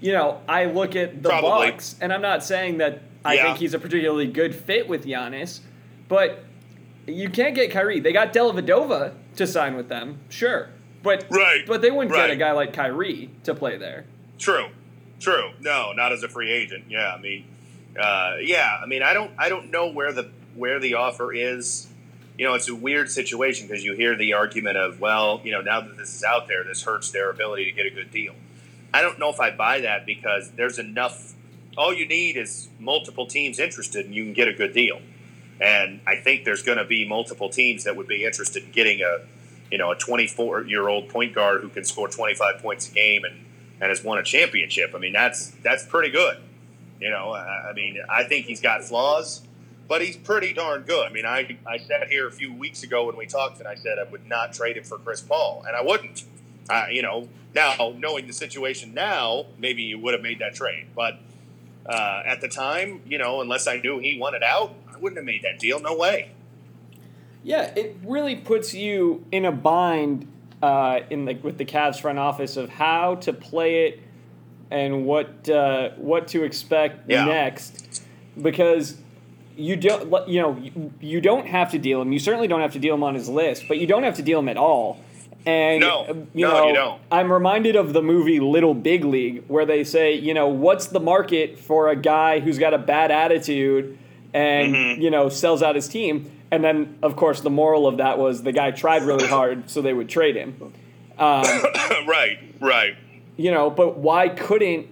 You 0.00 0.12
know, 0.12 0.40
I 0.48 0.66
look 0.66 0.94
at 0.94 1.22
the 1.22 1.28
Probably. 1.30 1.70
Bucks, 1.70 1.96
and 2.00 2.12
I'm 2.12 2.20
not 2.22 2.44
saying 2.44 2.78
that 2.78 3.02
I 3.24 3.34
Yeah. 3.34 3.44
think 3.46 3.58
he's 3.58 3.74
a 3.74 3.78
particularly 3.78 4.26
good 4.26 4.54
fit 4.54 4.88
with 4.88 5.04
Giannis, 5.06 5.60
but 6.08 6.44
you 7.06 7.28
can't 7.30 7.54
get 7.54 7.70
Kyrie. 7.70 8.00
They 8.00 8.12
got 8.12 8.32
Dellavedova 8.32 9.14
to 9.36 9.46
sign 9.46 9.74
with 9.76 9.88
them, 9.88 10.18
sure, 10.28 10.68
but 11.02 11.24
Right, 11.30 11.64
but 11.66 11.80
they 11.82 11.90
wouldn't 11.90 12.14
get 12.14 12.30
a 12.30 12.36
guy 12.36 12.52
like 12.52 12.72
Kyrie 12.72 13.30
to 13.44 13.54
play 13.54 13.76
there. 13.78 14.04
True, 14.38 14.66
true. 15.18 15.50
No, 15.60 15.92
not 15.92 16.12
as 16.12 16.22
a 16.22 16.28
free 16.28 16.50
agent. 16.52 16.84
Yeah, 16.88 17.14
I 17.14 17.20
mean, 17.20 17.44
uh, 17.98 18.36
yeah, 18.42 18.78
I 18.82 18.86
mean, 18.86 19.02
I 19.02 19.14
don't, 19.14 19.30
I 19.38 19.48
don't 19.48 19.70
know 19.70 19.88
where 19.88 20.12
the 20.12 20.30
where 20.54 20.78
the 20.78 20.94
offer 20.94 21.32
is. 21.34 21.86
You 22.38 22.44
know, 22.44 22.54
it's 22.54 22.68
a 22.68 22.74
weird 22.74 23.10
situation 23.10 23.66
because 23.66 23.82
you 23.82 23.94
hear 23.94 24.14
the 24.16 24.34
argument 24.34 24.76
of, 24.76 25.00
well, 25.00 25.40
you 25.42 25.52
know, 25.52 25.62
now 25.62 25.80
that 25.80 25.96
this 25.96 26.14
is 26.14 26.22
out 26.22 26.48
there, 26.48 26.64
this 26.64 26.82
hurts 26.82 27.10
their 27.10 27.30
ability 27.30 27.64
to 27.64 27.72
get 27.72 27.86
a 27.86 27.90
good 27.90 28.10
deal. 28.10 28.34
I 28.92 29.02
don't 29.02 29.18
know 29.18 29.30
if 29.30 29.40
I 29.40 29.50
buy 29.50 29.80
that 29.80 30.06
because 30.06 30.50
there's 30.52 30.78
enough. 30.78 31.34
All 31.76 31.92
you 31.92 32.06
need 32.06 32.36
is 32.36 32.68
multiple 32.78 33.26
teams 33.26 33.58
interested, 33.58 34.06
and 34.06 34.14
you 34.14 34.24
can 34.24 34.32
get 34.32 34.48
a 34.48 34.52
good 34.52 34.72
deal. 34.72 35.00
And 35.60 36.00
I 36.06 36.16
think 36.16 36.44
there's 36.44 36.62
going 36.62 36.78
to 36.78 36.84
be 36.84 37.08
multiple 37.08 37.48
teams 37.48 37.84
that 37.84 37.96
would 37.96 38.08
be 38.08 38.24
interested 38.24 38.64
in 38.64 38.70
getting 38.72 39.00
a, 39.00 39.26
you 39.70 39.78
know, 39.78 39.90
a 39.90 39.96
24 39.96 40.64
year 40.64 40.88
old 40.88 41.08
point 41.08 41.34
guard 41.34 41.62
who 41.62 41.68
can 41.68 41.84
score 41.84 42.08
25 42.08 42.60
points 42.60 42.90
a 42.90 42.94
game 42.94 43.24
and, 43.24 43.44
and 43.80 43.88
has 43.88 44.04
won 44.04 44.18
a 44.18 44.22
championship. 44.22 44.92
I 44.94 44.98
mean, 44.98 45.12
that's 45.12 45.50
that's 45.62 45.84
pretty 45.84 46.10
good. 46.10 46.38
You 47.00 47.10
know, 47.10 47.32
I, 47.32 47.70
I 47.70 47.72
mean, 47.74 47.98
I 48.08 48.24
think 48.24 48.46
he's 48.46 48.60
got 48.60 48.82
flaws, 48.84 49.42
but 49.88 50.02
he's 50.02 50.16
pretty 50.16 50.52
darn 50.52 50.82
good. 50.82 51.06
I 51.08 51.12
mean, 51.12 51.26
I 51.26 51.56
I 51.66 51.78
sat 51.78 52.08
here 52.08 52.26
a 52.26 52.32
few 52.32 52.52
weeks 52.52 52.82
ago 52.82 53.06
when 53.06 53.16
we 53.16 53.26
talked, 53.26 53.58
and 53.58 53.68
I 53.68 53.74
said 53.74 53.98
I 53.98 54.04
would 54.10 54.26
not 54.26 54.52
trade 54.52 54.76
him 54.76 54.84
for 54.84 54.98
Chris 54.98 55.20
Paul, 55.20 55.64
and 55.66 55.76
I 55.76 55.82
wouldn't. 55.82 56.24
Uh, 56.68 56.86
you 56.90 57.00
know, 57.00 57.28
now 57.54 57.94
knowing 57.96 58.26
the 58.26 58.32
situation 58.32 58.92
now, 58.92 59.46
maybe 59.58 59.82
you 59.82 59.98
would 60.00 60.14
have 60.14 60.22
made 60.22 60.40
that 60.40 60.54
trade, 60.54 60.86
but 60.96 61.18
uh, 61.86 62.22
at 62.26 62.40
the 62.40 62.48
time, 62.48 63.00
you 63.06 63.18
know, 63.18 63.40
unless 63.40 63.68
I 63.68 63.76
knew 63.76 64.00
he 64.00 64.18
wanted 64.18 64.42
out, 64.42 64.74
I 64.92 64.98
wouldn't 64.98 65.16
have 65.16 65.24
made 65.24 65.42
that 65.42 65.60
deal. 65.60 65.78
No 65.78 65.96
way. 65.96 66.32
Yeah, 67.44 67.72
it 67.76 67.96
really 68.04 68.34
puts 68.34 68.74
you 68.74 69.24
in 69.30 69.44
a 69.44 69.52
bind 69.52 70.26
uh, 70.60 71.00
in 71.10 71.26
the 71.26 71.34
with 71.34 71.58
the 71.58 71.64
Cavs 71.64 72.00
front 72.00 72.18
office 72.18 72.56
of 72.56 72.68
how 72.70 73.14
to 73.16 73.32
play 73.32 73.86
it 73.86 74.00
and 74.68 75.06
what 75.06 75.48
uh, 75.48 75.90
what 75.90 76.26
to 76.28 76.42
expect 76.42 77.08
Yeah. 77.08 77.26
next, 77.26 78.02
because 78.42 78.96
you 79.56 79.76
don't 79.76 80.28
you 80.28 80.40
know 80.42 80.56
you, 80.56 80.92
you 81.00 81.20
don't 81.20 81.46
have 81.46 81.70
to 81.72 81.78
deal 81.78 82.00
him. 82.02 82.12
You 82.12 82.18
certainly 82.18 82.48
don't 82.48 82.60
have 82.60 82.72
to 82.72 82.78
deal 82.78 82.94
him 82.94 83.02
on 83.02 83.14
his 83.14 83.28
list, 83.28 83.64
but 83.68 83.78
you 83.78 83.86
don't 83.86 84.02
have 84.02 84.16
to 84.16 84.22
deal 84.22 84.38
him 84.38 84.48
at 84.48 84.56
all. 84.56 85.00
And 85.44 85.80
No. 85.80 86.00
uh, 86.08 86.14
you 86.34 86.44
No, 86.46 86.50
know, 86.52 86.68
you 86.68 86.74
don't. 86.74 87.00
I'm 87.10 87.32
reminded 87.32 87.76
of 87.76 87.92
the 87.92 88.02
movie 88.02 88.40
Little 88.40 88.74
Big 88.74 89.04
League, 89.04 89.44
where 89.46 89.64
they 89.64 89.84
say, 89.84 90.14
you 90.14 90.34
know, 90.34 90.48
what's 90.48 90.86
the 90.86 90.98
market 91.00 91.58
for 91.58 91.88
a 91.88 91.94
guy 91.96 92.40
who's 92.40 92.58
got 92.58 92.74
a 92.74 92.78
bad 92.78 93.10
attitude 93.12 93.96
and 94.34 94.74
Mhm. 94.74 95.00
you 95.00 95.10
know 95.10 95.28
sells 95.28 95.62
out 95.62 95.74
his 95.76 95.88
team? 95.88 96.30
And 96.50 96.62
then, 96.62 96.98
of 97.02 97.16
course, 97.16 97.40
the 97.40 97.50
moral 97.50 97.86
of 97.88 97.96
that 97.96 98.18
was 98.18 98.42
the 98.42 98.52
guy 98.52 98.70
tried 98.70 99.02
really 99.02 99.26
hard, 99.26 99.68
so 99.70 99.82
they 99.82 99.92
would 99.92 100.08
trade 100.08 100.36
him. 100.36 100.72
Um, 101.18 101.44
right, 102.06 102.38
right. 102.60 102.94
you 103.36 103.50
know, 103.50 103.68
but 103.70 103.98
why 103.98 104.28
couldn't 104.28 104.86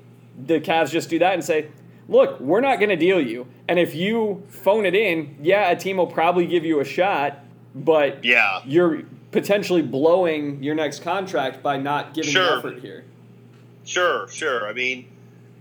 the 0.46 0.58
Cavs 0.60 0.90
just 0.90 1.10
do 1.10 1.18
that 1.20 1.34
and 1.34 1.44
say, 1.44 1.66
look, 2.08 2.40
we're 2.40 2.60
not 2.60 2.78
going 2.78 2.90
to 2.90 2.96
deal 2.96 3.20
you. 3.20 3.46
And 3.68 3.78
if 3.78 3.94
you 3.94 4.42
phone 4.48 4.86
it 4.86 4.94
in, 4.94 5.36
yeah, 5.42 5.70
a 5.70 5.76
team 5.76 5.96
will 5.96 6.06
probably 6.06 6.46
give 6.46 6.64
you 6.64 6.80
a 6.80 6.84
shot, 6.84 7.38
but 7.74 8.24
Yeah. 8.24 8.60
you're 8.66 9.02
potentially 9.30 9.82
blowing 9.82 10.62
your 10.62 10.74
next 10.74 11.02
contract 11.02 11.62
by 11.62 11.76
not 11.76 12.14
giving 12.14 12.30
Sure. 12.30 12.44
the 12.46 12.58
effort 12.58 12.80
here. 12.80 13.04
Sure, 13.84 14.28
sure. 14.28 14.68
I 14.68 14.72
mean, 14.72 15.06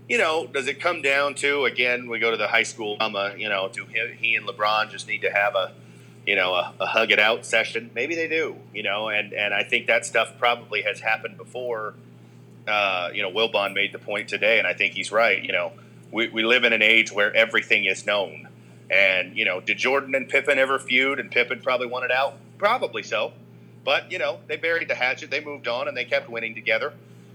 you 0.08 0.18
know, 0.18 0.46
does 0.46 0.66
it 0.68 0.80
come 0.80 1.02
down 1.02 1.34
to 1.36 1.64
again? 1.64 2.08
We 2.08 2.18
go 2.18 2.30
to 2.30 2.36
the 2.36 2.48
high 2.48 2.62
school 2.62 2.96
drama. 2.96 3.34
You 3.36 3.48
know, 3.48 3.68
do 3.72 3.86
he, 3.86 4.00
he 4.28 4.34
and 4.36 4.46
LeBron 4.46 4.90
just 4.90 5.08
need 5.08 5.22
to 5.22 5.30
have 5.30 5.54
a, 5.54 5.72
you 6.26 6.36
know, 6.36 6.54
a, 6.54 6.72
a 6.80 6.86
hug 6.86 7.10
it 7.10 7.18
out 7.18 7.44
session? 7.46 7.90
Maybe 7.94 8.14
they 8.14 8.28
do. 8.28 8.56
You 8.72 8.82
know, 8.82 9.08
and 9.08 9.32
and 9.32 9.52
I 9.54 9.62
think 9.62 9.86
that 9.86 10.04
stuff 10.06 10.34
probably 10.38 10.82
has 10.82 11.00
happened 11.00 11.36
before. 11.36 11.94
Uh, 12.68 13.10
you 13.12 13.22
know, 13.22 13.30
Wilbon 13.30 13.74
made 13.74 13.92
the 13.92 13.98
point 13.98 14.28
today, 14.28 14.58
and 14.58 14.66
I 14.66 14.72
think 14.74 14.94
he's 14.94 15.10
right. 15.12 15.42
You 15.42 15.52
know, 15.52 15.72
we, 16.14 16.28
we 16.28 16.44
live 16.44 16.62
in 16.62 16.72
an 16.72 16.80
age 16.80 17.10
where 17.10 17.34
everything 17.34 17.84
is 17.86 18.06
known. 18.06 18.48
And, 18.88 19.36
you 19.36 19.44
know, 19.44 19.60
did 19.60 19.78
Jordan 19.78 20.14
and 20.14 20.28
Pippen 20.28 20.58
ever 20.58 20.78
feud 20.78 21.18
and 21.18 21.28
Pippen 21.28 21.60
probably 21.60 21.88
wanted 21.88 22.12
out? 22.12 22.36
Probably 22.56 23.02
so. 23.02 23.32
But, 23.84 24.12
you 24.12 24.18
know, 24.18 24.38
they 24.46 24.56
buried 24.56 24.88
the 24.88 24.94
hatchet, 24.94 25.30
they 25.30 25.44
moved 25.44 25.66
on, 25.66 25.88
and 25.88 25.96
they 25.96 26.04
kept 26.04 26.30
winning 26.30 26.54
together. 26.54 26.92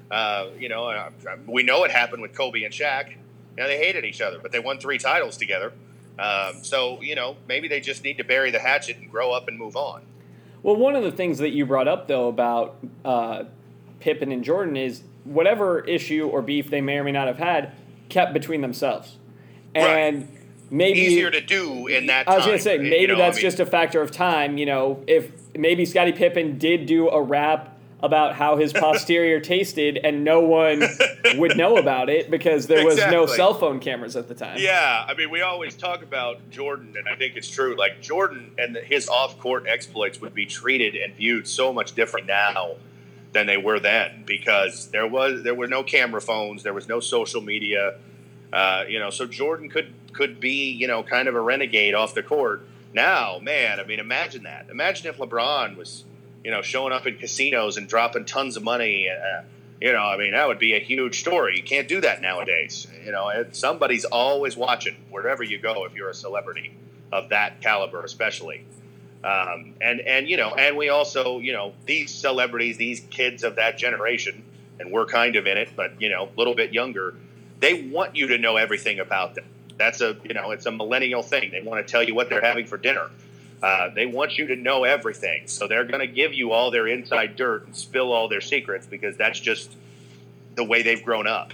Uh, 0.09 0.47
you 0.57 0.69
know, 0.69 1.09
we 1.45 1.61
know 1.61 1.83
it 1.83 1.91
happened 1.91 2.21
with 2.21 2.33
Kobe 2.33 2.63
and 2.63 2.73
Shaq. 2.73 3.09
You 3.09 3.17
know, 3.57 3.67
they 3.67 3.77
hated 3.77 4.05
each 4.05 4.21
other, 4.21 4.39
but 4.39 4.53
they 4.53 4.59
won 4.59 4.79
three 4.79 4.97
titles 4.97 5.35
together. 5.35 5.73
Um, 6.17 6.63
so, 6.63 7.01
you 7.01 7.15
know, 7.15 7.35
maybe 7.47 7.67
they 7.67 7.81
just 7.81 8.03
need 8.03 8.17
to 8.17 8.23
bury 8.23 8.49
the 8.49 8.59
hatchet 8.59 8.97
and 8.97 9.11
grow 9.11 9.33
up 9.33 9.49
and 9.49 9.59
move 9.59 9.75
on. 9.75 10.03
Well, 10.63 10.77
one 10.77 10.95
of 10.95 11.03
the 11.03 11.11
things 11.11 11.37
that 11.39 11.49
you 11.49 11.65
brought 11.65 11.87
up 11.87 12.07
though 12.07 12.29
about 12.29 12.77
uh, 13.03 13.43
Pippen 13.99 14.31
and 14.31 14.43
Jordan 14.43 14.77
is 14.77 15.03
whatever 15.25 15.81
issue 15.81 16.27
or 16.27 16.41
beef 16.41 16.69
they 16.69 16.81
may 16.81 16.97
or 16.97 17.03
may 17.03 17.11
not 17.11 17.27
have 17.27 17.37
had 17.37 17.73
kept 18.09 18.33
between 18.33 18.61
themselves, 18.61 19.17
and 19.73 20.27
maybe 20.69 20.99
Easier 20.99 21.31
to 21.31 21.41
do 21.41 21.87
in 21.87 22.07
that 22.07 22.27
I 22.27 22.35
was 22.35 22.43
time. 22.43 22.51
gonna 22.51 22.61
say 22.61 22.75
you 22.75 22.89
maybe 22.89 23.07
know, 23.07 23.15
I 23.15 23.17
that's 23.17 23.37
mean, 23.37 23.43
just 23.43 23.59
a 23.59 23.65
factor 23.65 24.01
of 24.01 24.11
time. 24.11 24.57
You 24.57 24.65
know, 24.65 25.03
if 25.07 25.31
maybe 25.55 25.85
Scottie 25.85 26.11
Pippen 26.11 26.57
did 26.57 26.85
do 26.85 27.09
a 27.09 27.21
rap 27.21 27.77
about 28.01 28.35
how 28.35 28.55
his 28.57 28.71
posterior 28.73 29.39
tasted, 29.39 29.97
and 29.97 30.23
no 30.23 30.39
one 30.41 30.83
would 31.35 31.57
know 31.57 31.77
about 31.77 32.09
it 32.09 32.31
because 32.31 32.67
there 32.67 32.85
was 32.85 32.97
no 32.97 33.25
cell 33.25 33.53
phone 33.53 33.79
cameras 33.79 34.15
at 34.15 34.27
the 34.27 34.35
time. 34.35 34.57
Yeah, 34.59 35.05
I 35.07 35.13
mean, 35.15 35.29
we 35.29 35.41
always 35.41 35.75
talk 35.75 36.01
about 36.01 36.49
Jordan, 36.49 36.95
and 36.97 37.07
I 37.07 37.15
think 37.15 37.35
it's 37.35 37.49
true. 37.49 37.75
Like 37.77 38.01
Jordan 38.01 38.51
and 38.57 38.77
his 38.77 39.09
off-court 39.09 39.65
exploits 39.67 40.21
would 40.21 40.33
be 40.33 40.45
treated 40.45 40.95
and 40.95 41.13
viewed 41.13 41.47
so 41.47 41.73
much 41.73 41.93
different 41.93 42.27
now 42.27 42.75
than 43.31 43.45
they 43.45 43.57
were 43.57 43.79
then 43.79 44.23
because 44.25 44.87
there 44.87 45.07
was 45.07 45.43
there 45.43 45.55
were 45.55 45.67
no 45.67 45.83
camera 45.83 46.21
phones, 46.21 46.63
there 46.63 46.73
was 46.73 46.87
no 46.87 46.99
social 46.99 47.41
media. 47.41 47.95
Uh, 48.51 48.83
you 48.87 48.99
know, 48.99 49.09
so 49.09 49.25
Jordan 49.25 49.69
could 49.69 49.93
could 50.13 50.39
be 50.39 50.71
you 50.71 50.87
know 50.87 51.03
kind 51.03 51.27
of 51.27 51.35
a 51.35 51.41
renegade 51.41 51.93
off 51.93 52.15
the 52.15 52.23
court. 52.23 52.65
Now, 52.93 53.39
man, 53.41 53.79
I 53.79 53.83
mean, 53.83 53.99
imagine 53.99 54.43
that. 54.43 54.67
Imagine 54.71 55.07
if 55.07 55.17
LeBron 55.17 55.77
was 55.77 56.03
you 56.43 56.51
know 56.51 56.61
showing 56.61 56.93
up 56.93 57.05
in 57.05 57.17
casinos 57.17 57.77
and 57.77 57.87
dropping 57.87 58.25
tons 58.25 58.57
of 58.57 58.63
money. 58.63 59.09
Uh, 59.09 59.43
you 59.81 59.93
know, 59.93 60.03
I 60.03 60.17
mean, 60.17 60.33
that 60.33 60.47
would 60.47 60.59
be 60.59 60.75
a 60.75 60.79
huge 60.79 61.21
story. 61.21 61.55
You 61.55 61.63
can't 61.63 61.87
do 61.87 62.01
that 62.01 62.21
nowadays. 62.21 62.85
You 63.05 63.13
know, 63.13 63.31
somebody's 63.51 64.03
always 64.03 64.57
watching 64.57 64.97
wherever 65.09 65.41
you 65.41 65.57
go 65.57 65.85
if 65.85 65.95
you're 65.95 66.09
a 66.09 66.13
celebrity 66.13 66.73
of 67.13 67.29
that 67.29 67.61
caliber, 67.61 68.03
especially. 68.03 68.65
Um, 69.23 69.75
and 69.81 69.99
and 69.99 70.29
you 70.29 70.37
know, 70.37 70.55
and 70.55 70.77
we 70.77 70.89
also, 70.89 71.39
you 71.39 71.51
know, 71.51 71.73
these 71.85 72.13
celebrities, 72.13 72.77
these 72.77 73.01
kids 73.11 73.43
of 73.43 73.57
that 73.57 73.77
generation, 73.77 74.43
and 74.79 74.91
we're 74.91 75.05
kind 75.05 75.35
of 75.35 75.45
in 75.45 75.57
it, 75.57 75.69
but 75.75 76.01
you 76.01 76.09
know, 76.09 76.29
a 76.33 76.37
little 76.37 76.55
bit 76.55 76.73
younger. 76.73 77.15
They 77.59 77.89
want 77.89 78.15
you 78.15 78.27
to 78.27 78.37
know 78.37 78.55
everything 78.55 78.99
about 78.99 79.35
them. 79.35 79.45
That's 79.77 79.99
a 79.99 80.15
you 80.23 80.33
know, 80.33 80.51
it's 80.51 80.65
a 80.65 80.71
millennial 80.71 81.21
thing. 81.21 81.51
They 81.51 81.61
want 81.61 81.85
to 81.85 81.91
tell 81.91 82.03
you 82.03 82.15
what 82.15 82.29
they're 82.29 82.41
having 82.41 82.65
for 82.65 82.77
dinner. 82.77 83.09
Uh, 83.61 83.89
they 83.93 84.05
want 84.05 84.37
you 84.37 84.47
to 84.47 84.55
know 84.55 84.85
everything, 84.85 85.47
so 85.47 85.67
they're 85.67 85.83
going 85.83 85.99
to 85.99 86.07
give 86.07 86.33
you 86.33 86.53
all 86.53 86.71
their 86.71 86.87
inside 86.87 87.35
dirt 87.35 87.65
and 87.65 87.75
spill 87.75 88.13
all 88.13 88.29
their 88.29 88.39
secrets 88.39 88.87
because 88.87 89.17
that's 89.17 89.39
just 89.39 89.75
the 90.55 90.63
way 90.63 90.81
they've 90.81 91.03
grown 91.03 91.27
up. 91.27 91.53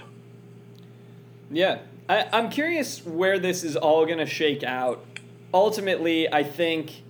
Yeah. 1.50 1.78
I, 2.08 2.28
I'm 2.32 2.50
curious 2.50 3.04
where 3.04 3.38
this 3.38 3.64
is 3.64 3.76
all 3.76 4.06
going 4.06 4.18
to 4.18 4.26
shake 4.26 4.62
out. 4.62 5.04
Ultimately, 5.52 6.32
I 6.32 6.42
think 6.42 7.02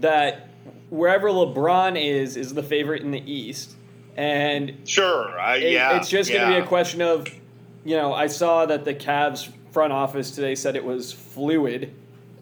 that 0.00 0.48
wherever 0.90 1.28
LeBron 1.28 2.00
is, 2.02 2.36
is 2.36 2.54
the 2.54 2.62
favorite 2.62 3.02
in 3.02 3.10
the 3.10 3.32
East. 3.32 3.74
And 4.16 4.76
Sure, 4.84 5.38
I, 5.38 5.56
it- 5.56 5.72
yeah, 5.72 5.96
it's 5.96 6.08
just 6.08 6.30
going 6.30 6.42
to 6.50 6.56
be 6.58 6.62
a 6.62 6.66
question 6.66 7.00
of, 7.02 7.26
you 7.84 7.96
know, 7.96 8.12
I 8.12 8.26
saw 8.26 8.66
that 8.66 8.84
the 8.84 8.94
Cavs 8.94 9.50
front 9.72 9.92
office 9.92 10.30
today 10.32 10.54
said 10.54 10.76
it 10.76 10.84
was 10.84 11.12
fluid. 11.12 11.94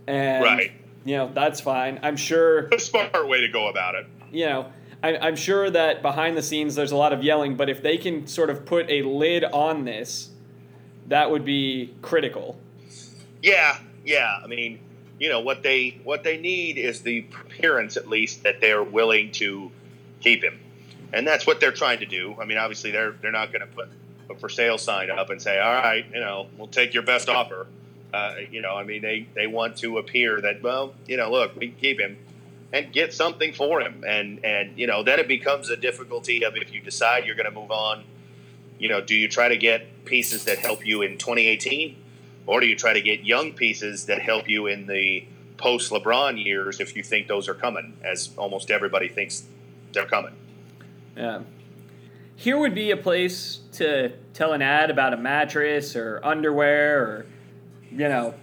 And, 0.06 0.42
Right. 0.44 0.72
you 1.04 1.16
know, 1.16 1.30
that's 1.32 1.60
fine. 1.60 2.00
I'm 2.02 2.16
sure 2.16 2.66
a 2.72 2.78
smart 2.80 3.28
way 3.28 3.40
to 3.42 3.48
go 3.48 3.68
about 3.68 3.94
it. 3.94 4.06
you 4.32 4.46
know, 4.46 4.72
I, 5.02 5.16
I'm 5.16 5.36
sure 5.36 5.70
that 5.70 6.02
behind 6.02 6.36
the 6.36 6.42
scenes 6.42 6.74
there's 6.74 6.92
a 6.92 6.96
lot 6.96 7.12
of 7.12 7.22
yelling, 7.22 7.56
but 7.56 7.70
if 7.70 7.82
they 7.82 7.96
can 7.96 8.26
sort 8.26 8.50
of 8.50 8.66
put 8.66 8.90
a 8.90 9.02
lid 9.02 9.44
on 9.44 9.84
this, 9.84 10.30
that 11.06 11.30
would 11.30 11.44
be 11.44 11.94
critical. 12.02 12.58
Yeah, 13.42 13.78
yeah. 14.04 14.38
I 14.42 14.46
mean, 14.46 14.80
you 15.20 15.28
know 15.28 15.40
what 15.40 15.62
they 15.62 16.00
what 16.02 16.24
they 16.24 16.38
need 16.38 16.78
is 16.78 17.02
the 17.02 17.26
appearance, 17.46 17.96
at 17.96 18.08
least, 18.08 18.42
that 18.42 18.60
they're 18.60 18.82
willing 18.82 19.30
to 19.32 19.70
keep 20.20 20.42
him, 20.42 20.58
and 21.12 21.26
that's 21.26 21.46
what 21.46 21.60
they're 21.60 21.70
trying 21.72 22.00
to 22.00 22.06
do. 22.06 22.34
I 22.40 22.46
mean, 22.46 22.58
obviously, 22.58 22.90
they're 22.90 23.12
they're 23.12 23.30
not 23.30 23.52
going 23.52 23.60
to 23.60 23.66
put 23.66 23.88
a 24.30 24.34
for 24.34 24.48
sale 24.48 24.78
sign 24.78 25.10
up 25.10 25.28
and 25.28 25.40
say, 25.40 25.60
"All 25.60 25.74
right, 25.74 26.06
you 26.12 26.20
know, 26.20 26.48
we'll 26.56 26.68
take 26.68 26.94
your 26.94 27.02
best 27.02 27.28
offer." 27.28 27.66
Uh, 28.12 28.36
you 28.50 28.62
know, 28.62 28.74
I 28.74 28.84
mean, 28.84 29.02
they 29.02 29.28
they 29.34 29.46
want 29.46 29.76
to 29.78 29.98
appear 29.98 30.40
that, 30.40 30.62
well, 30.62 30.94
you 31.06 31.18
know, 31.18 31.30
look, 31.30 31.54
we 31.54 31.68
keep 31.68 32.00
him 32.00 32.16
and 32.72 32.92
get 32.92 33.12
something 33.12 33.52
for 33.52 33.82
him, 33.82 34.02
and 34.06 34.42
and 34.42 34.78
you 34.78 34.86
know, 34.86 35.02
then 35.02 35.20
it 35.20 35.28
becomes 35.28 35.68
a 35.68 35.76
difficulty 35.76 36.44
of 36.44 36.56
if 36.56 36.72
you 36.72 36.80
decide 36.80 37.26
you're 37.26 37.36
going 37.36 37.52
to 37.52 37.54
move 37.54 37.70
on. 37.70 38.04
You 38.78 38.88
know, 38.88 39.02
do 39.02 39.14
you 39.14 39.28
try 39.28 39.48
to 39.48 39.58
get 39.58 40.06
pieces 40.06 40.44
that 40.44 40.58
help 40.58 40.86
you 40.86 41.02
in 41.02 41.18
2018? 41.18 41.96
Or 42.50 42.58
do 42.60 42.66
you 42.66 42.74
try 42.74 42.92
to 42.92 43.00
get 43.00 43.24
young 43.24 43.52
pieces 43.52 44.06
that 44.06 44.20
help 44.20 44.48
you 44.48 44.66
in 44.66 44.88
the 44.88 45.24
post 45.56 45.92
LeBron 45.92 46.44
years 46.44 46.80
if 46.80 46.96
you 46.96 47.02
think 47.04 47.28
those 47.28 47.48
are 47.48 47.54
coming, 47.54 47.96
as 48.02 48.30
almost 48.36 48.72
everybody 48.72 49.08
thinks 49.08 49.44
they're 49.92 50.04
coming? 50.04 50.34
Yeah. 51.16 51.42
Here 52.34 52.58
would 52.58 52.74
be 52.74 52.90
a 52.90 52.96
place 52.96 53.60
to 53.74 54.08
tell 54.34 54.52
an 54.52 54.62
ad 54.62 54.90
about 54.90 55.12
a 55.12 55.16
mattress 55.16 55.94
or 55.94 56.20
underwear 56.24 56.98
or, 57.00 57.26
you 57.92 58.08
know, 58.08 58.34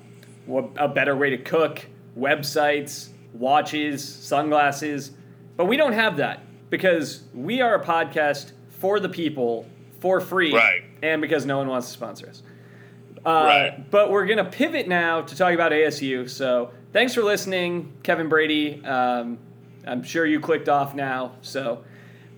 a 0.78 0.88
better 0.88 1.14
way 1.14 1.32
to 1.32 1.38
cook, 1.38 1.86
websites, 2.18 3.10
watches, 3.34 4.02
sunglasses. 4.08 5.12
But 5.58 5.66
we 5.66 5.76
don't 5.76 5.92
have 5.94 6.16
that 6.18 6.44
because 6.70 7.24
we 7.34 7.60
are 7.60 7.76
a 7.76 7.84
podcast 7.84 8.54
for 8.80 9.02
the 9.02 9.10
people 9.10 9.66
for 10.00 10.22
free 10.22 10.54
Right. 10.54 10.84
and 11.04 11.22
because 11.22 11.46
no 11.46 11.58
one 11.58 11.68
wants 11.68 11.88
to 11.88 11.94
sponsor 11.94 12.30
us. 12.30 12.42
Uh, 13.28 13.44
Right. 13.46 13.92
But 13.92 14.10
we're 14.12 14.26
going 14.26 14.38
to 14.38 14.46
pivot 14.46 14.88
now 14.88 15.22
to 15.22 15.36
talk 15.36 15.54
about 15.54 15.72
ASU. 15.74 16.30
So 16.30 16.72
thanks 16.94 17.14
for 17.14 17.24
listening, 17.24 17.92
Kevin 18.04 18.30
Brady. 18.30 18.84
Um, 18.86 19.38
I'm 19.86 20.04
sure 20.04 20.26
you 20.26 20.40
clicked 20.40 20.70
off 20.70 20.96
now. 20.96 21.34
So 21.42 21.84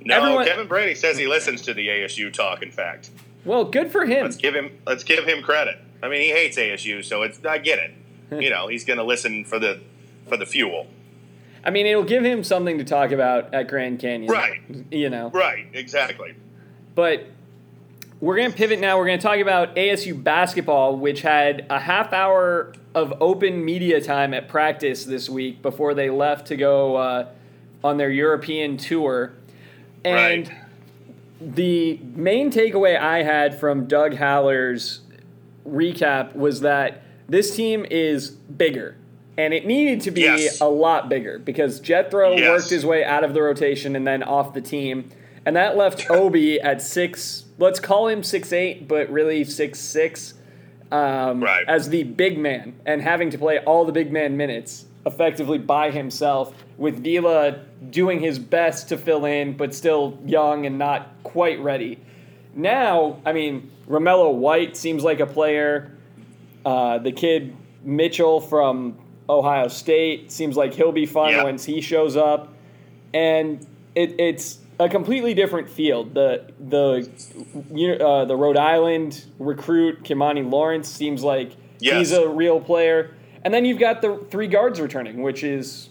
No, 0.04 0.16
Everyone- 0.18 0.46
Kevin 0.46 0.68
Brady 0.68 0.96
says 0.96 1.18
he 1.18 1.28
listens 1.28 1.62
to 1.64 1.74
the 1.74 1.88
ASU 1.90 2.32
talk. 2.34 2.64
In 2.64 2.72
fact, 2.72 3.12
Well, 3.46 3.66
good 3.66 3.92
for 3.92 4.06
him. 4.06 4.24
let's 4.24 4.38
give 4.38 4.56
him 4.56 4.72
let's 4.88 5.04
give 5.04 5.26
him 5.26 5.44
credit. 5.44 5.78
I 6.02 6.08
mean, 6.10 6.22
he 6.22 6.30
hates 6.30 6.58
ASU, 6.58 7.04
so 7.04 7.22
it's 7.24 7.44
I 7.46 7.58
get 7.60 7.80
it. 7.80 7.92
you 8.42 8.50
know, 8.50 8.68
he's 8.68 8.86
going 8.86 8.98
to 8.98 9.04
listen 9.04 9.46
for 9.46 9.60
the 9.60 9.80
for 10.28 10.38
the 10.38 10.46
fuel. 10.46 10.88
I 11.64 11.72
mean, 11.72 11.86
it'll 11.86 12.04
give 12.04 12.24
him 12.24 12.44
something 12.44 12.78
to 12.78 12.84
talk 12.86 13.12
about 13.12 13.54
at 13.54 13.68
Grand 13.68 14.00
Canyon. 14.00 14.32
Right. 14.32 14.62
You 14.92 15.10
know. 15.10 15.30
Right, 15.32 15.68
exactly. 15.74 16.34
But 16.96 17.26
we're 18.22 18.36
going 18.36 18.52
to 18.52 18.58
pivot 18.58 18.80
now. 18.80 18.98
We're 18.98 19.06
going 19.06 19.20
to 19.20 19.24
talk 19.24 19.40
about 19.40 19.76
ASU 19.76 20.22
basketball, 20.22 20.98
which 20.98 21.22
had 21.22 21.66
a 21.70 21.80
half 21.80 22.12
hour 22.14 22.74
of 22.94 23.14
open 23.22 23.64
media 23.64 24.02
time 24.02 24.34
at 24.34 24.48
practice 24.50 25.06
this 25.06 25.30
week 25.30 25.62
before 25.62 25.94
they 25.94 26.10
left 26.10 26.48
to 26.48 26.56
go 26.58 26.96
uh, 26.98 27.28
on 27.84 27.98
their 27.98 28.10
European 28.10 28.78
tour. 28.78 29.34
And 30.04 30.48
Right. 30.48 30.58
the 31.40 32.00
main 32.16 32.52
takeaway 32.52 33.00
I 33.00 33.24
had 33.24 33.58
from 33.60 33.86
Doug 33.86 34.16
Haller's 34.16 35.02
recap 35.68 36.36
was 36.36 36.62
that 36.62 37.02
this 37.28 37.56
team 37.56 37.86
is 37.90 38.30
bigger. 38.32 38.96
And 39.38 39.54
it 39.54 39.66
needed 39.66 40.02
to 40.02 40.12
be 40.12 40.22
Yes. 40.22 40.60
a 40.60 40.68
lot 40.68 41.08
bigger 41.08 41.40
because 41.40 41.80
Jethro 41.80 42.36
Yes. 42.36 42.50
worked 42.50 42.70
his 42.72 42.86
way 42.86 43.06
out 43.06 43.24
of 43.24 43.34
the 43.34 43.42
rotation 43.42 43.96
and 43.96 44.06
then 44.06 44.22
off 44.24 44.54
the 44.54 44.60
team. 44.62 45.06
And 45.46 45.56
that 45.56 45.78
left 45.78 46.06
Obi 46.10 46.60
at 46.60 46.82
six, 46.82 47.46
let's 47.60 47.80
call 47.80 48.08
him 48.08 48.24
six 48.24 48.52
eight, 48.54 48.88
but 48.88 49.10
really 49.12 49.44
six 49.44 49.80
six, 49.80 50.34
um, 50.92 51.44
Right. 51.44 51.64
as 51.68 51.90
the 51.90 52.04
big 52.04 52.38
man 52.40 52.74
and 52.86 53.02
having 53.02 53.30
to 53.32 53.38
play 53.38 53.60
all 53.60 53.86
the 53.86 53.92
big 53.92 54.12
man 54.12 54.36
minutes 54.38 54.86
effectively 55.06 55.58
by 55.58 55.92
himself, 55.92 56.54
with 56.78 57.04
Vila 57.04 57.60
doing 57.90 58.20
his 58.20 58.38
best 58.40 58.90
to 58.90 58.98
fill 58.98 59.26
in, 59.26 59.54
but 59.56 59.74
still 59.74 60.18
young 60.26 60.66
and 60.66 60.78
not 60.78 61.10
quite 61.24 61.60
ready. 61.62 62.00
Now, 62.56 63.18
I 63.26 63.34
mean, 63.34 63.70
Romello 63.88 64.34
White 64.34 64.76
seems 64.76 65.04
like 65.04 65.20
a 65.20 65.26
player 65.28 65.92
Uh, 66.66 66.98
the 66.98 67.12
kid 67.14 67.56
Mitchell 67.86 68.42
from 68.42 68.98
Ohio 69.30 69.70
State 69.70 70.30
seems 70.30 70.58
like 70.58 70.74
he'll 70.74 70.92
be 70.92 71.06
fun 71.06 71.30
Yeah. 71.32 71.44
once 71.46 71.64
he 71.64 71.80
shows 71.80 72.18
up, 72.18 72.50
and 73.14 73.66
it, 73.96 74.16
it's 74.20 74.60
a 74.80 74.88
completely 74.90 75.34
different 75.34 75.70
field. 75.70 76.14
The 76.14 76.52
the 76.60 77.10
uh, 78.04 78.26
the 78.26 78.36
Rhode 78.36 78.58
Island 78.58 79.26
recruit 79.38 80.04
Kimani 80.04 80.50
Lawrence 80.50 80.88
seems 80.88 81.24
like 81.24 81.52
he's 81.80 82.12
a 82.12 82.28
real 82.30 82.60
player, 82.62 83.14
and 83.44 83.54
then 83.54 83.66
you've 83.66 83.80
got 83.80 84.02
the 84.02 84.18
three 84.32 84.48
guards 84.48 84.80
returning, 84.80 85.22
which 85.22 85.44
is 85.44 85.90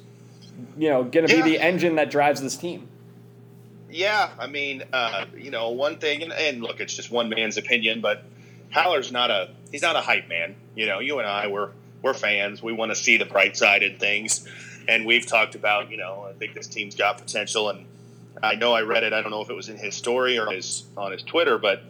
you 0.77 0.89
know 0.89 1.05
going 1.05 1.27
to 1.27 1.37
Yeah. 1.37 1.45
be 1.45 1.51
the 1.53 1.61
engine 1.61 1.97
that 1.97 2.11
drives 2.11 2.41
this 2.41 2.57
team. 2.57 2.89
Yeah, 3.91 4.31
I 4.39 4.47
mean, 4.49 4.83
uh, 4.93 5.25
you 5.35 5.51
know, 5.51 5.71
one 5.71 5.97
thing, 5.97 6.23
and, 6.23 6.33
and 6.33 6.61
look, 6.61 6.79
it's 6.81 6.95
just 6.95 7.11
one 7.11 7.31
man's 7.31 7.57
opinion, 7.57 8.03
but 8.03 8.23
Haller's 8.71 9.11
not 9.13 9.31
a 9.31 9.51
he's 9.71 9.83
not 9.83 9.97
a 9.97 10.01
hype 10.01 10.29
man. 10.29 10.57
You 10.75 10.87
know, 10.87 10.99
you 11.01 11.19
and 11.19 11.29
I 11.29 11.47
we're 11.49 11.71
we're 12.03 12.15
fans. 12.15 12.63
We 12.63 12.73
want 12.73 12.91
to 12.91 12.97
see 12.97 13.17
the 13.19 13.25
bright 13.27 13.57
side 13.57 13.83
in 13.83 13.99
things, 13.99 14.47
and 14.89 15.05
we've 15.07 15.27
talked 15.27 15.55
about, 15.55 15.91
you 15.91 15.97
know, 15.97 16.27
I 16.29 16.33
think 16.33 16.55
this 16.55 16.67
team's 16.67 16.95
got 16.95 17.19
potential, 17.19 17.71
and 17.71 17.87
I 18.43 18.55
know 18.55 18.73
I 18.73 18.83
read 18.83 19.03
it. 19.03 19.13
I 19.13 19.23
don't 19.23 19.31
know 19.31 19.41
if 19.41 19.51
it 19.51 19.57
was 19.57 19.69
in 19.69 19.77
his 19.77 19.95
story 19.95 20.39
or 20.39 20.51
his 20.51 20.85
on 20.97 21.13
his 21.13 21.23
Twitter, 21.23 21.59
but 21.59 21.83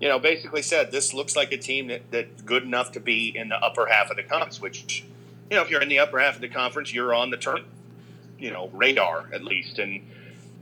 you 0.00 0.08
know, 0.08 0.18
basically 0.18 0.62
said 0.62 0.90
this 0.90 1.14
looks 1.14 1.36
like 1.36 1.52
a 1.52 1.56
team 1.56 1.86
that 1.88 2.02
that's 2.10 2.42
good 2.42 2.64
enough 2.64 2.92
to 2.92 3.00
be 3.00 3.36
in 3.36 3.48
the 3.48 3.56
upper 3.56 3.86
half 3.86 4.10
of 4.10 4.16
the 4.16 4.24
conference. 4.24 4.60
Which, 4.60 5.04
you 5.50 5.56
know, 5.56 5.62
if 5.62 5.70
you're 5.70 5.82
in 5.82 5.88
the 5.88 6.00
upper 6.00 6.18
half 6.18 6.34
of 6.34 6.40
the 6.40 6.48
conference, 6.48 6.92
you're 6.92 7.14
on 7.14 7.30
the 7.30 7.36
turn, 7.36 7.64
you 8.38 8.50
know, 8.50 8.68
radar 8.72 9.28
at 9.32 9.44
least, 9.44 9.78
and 9.78 10.02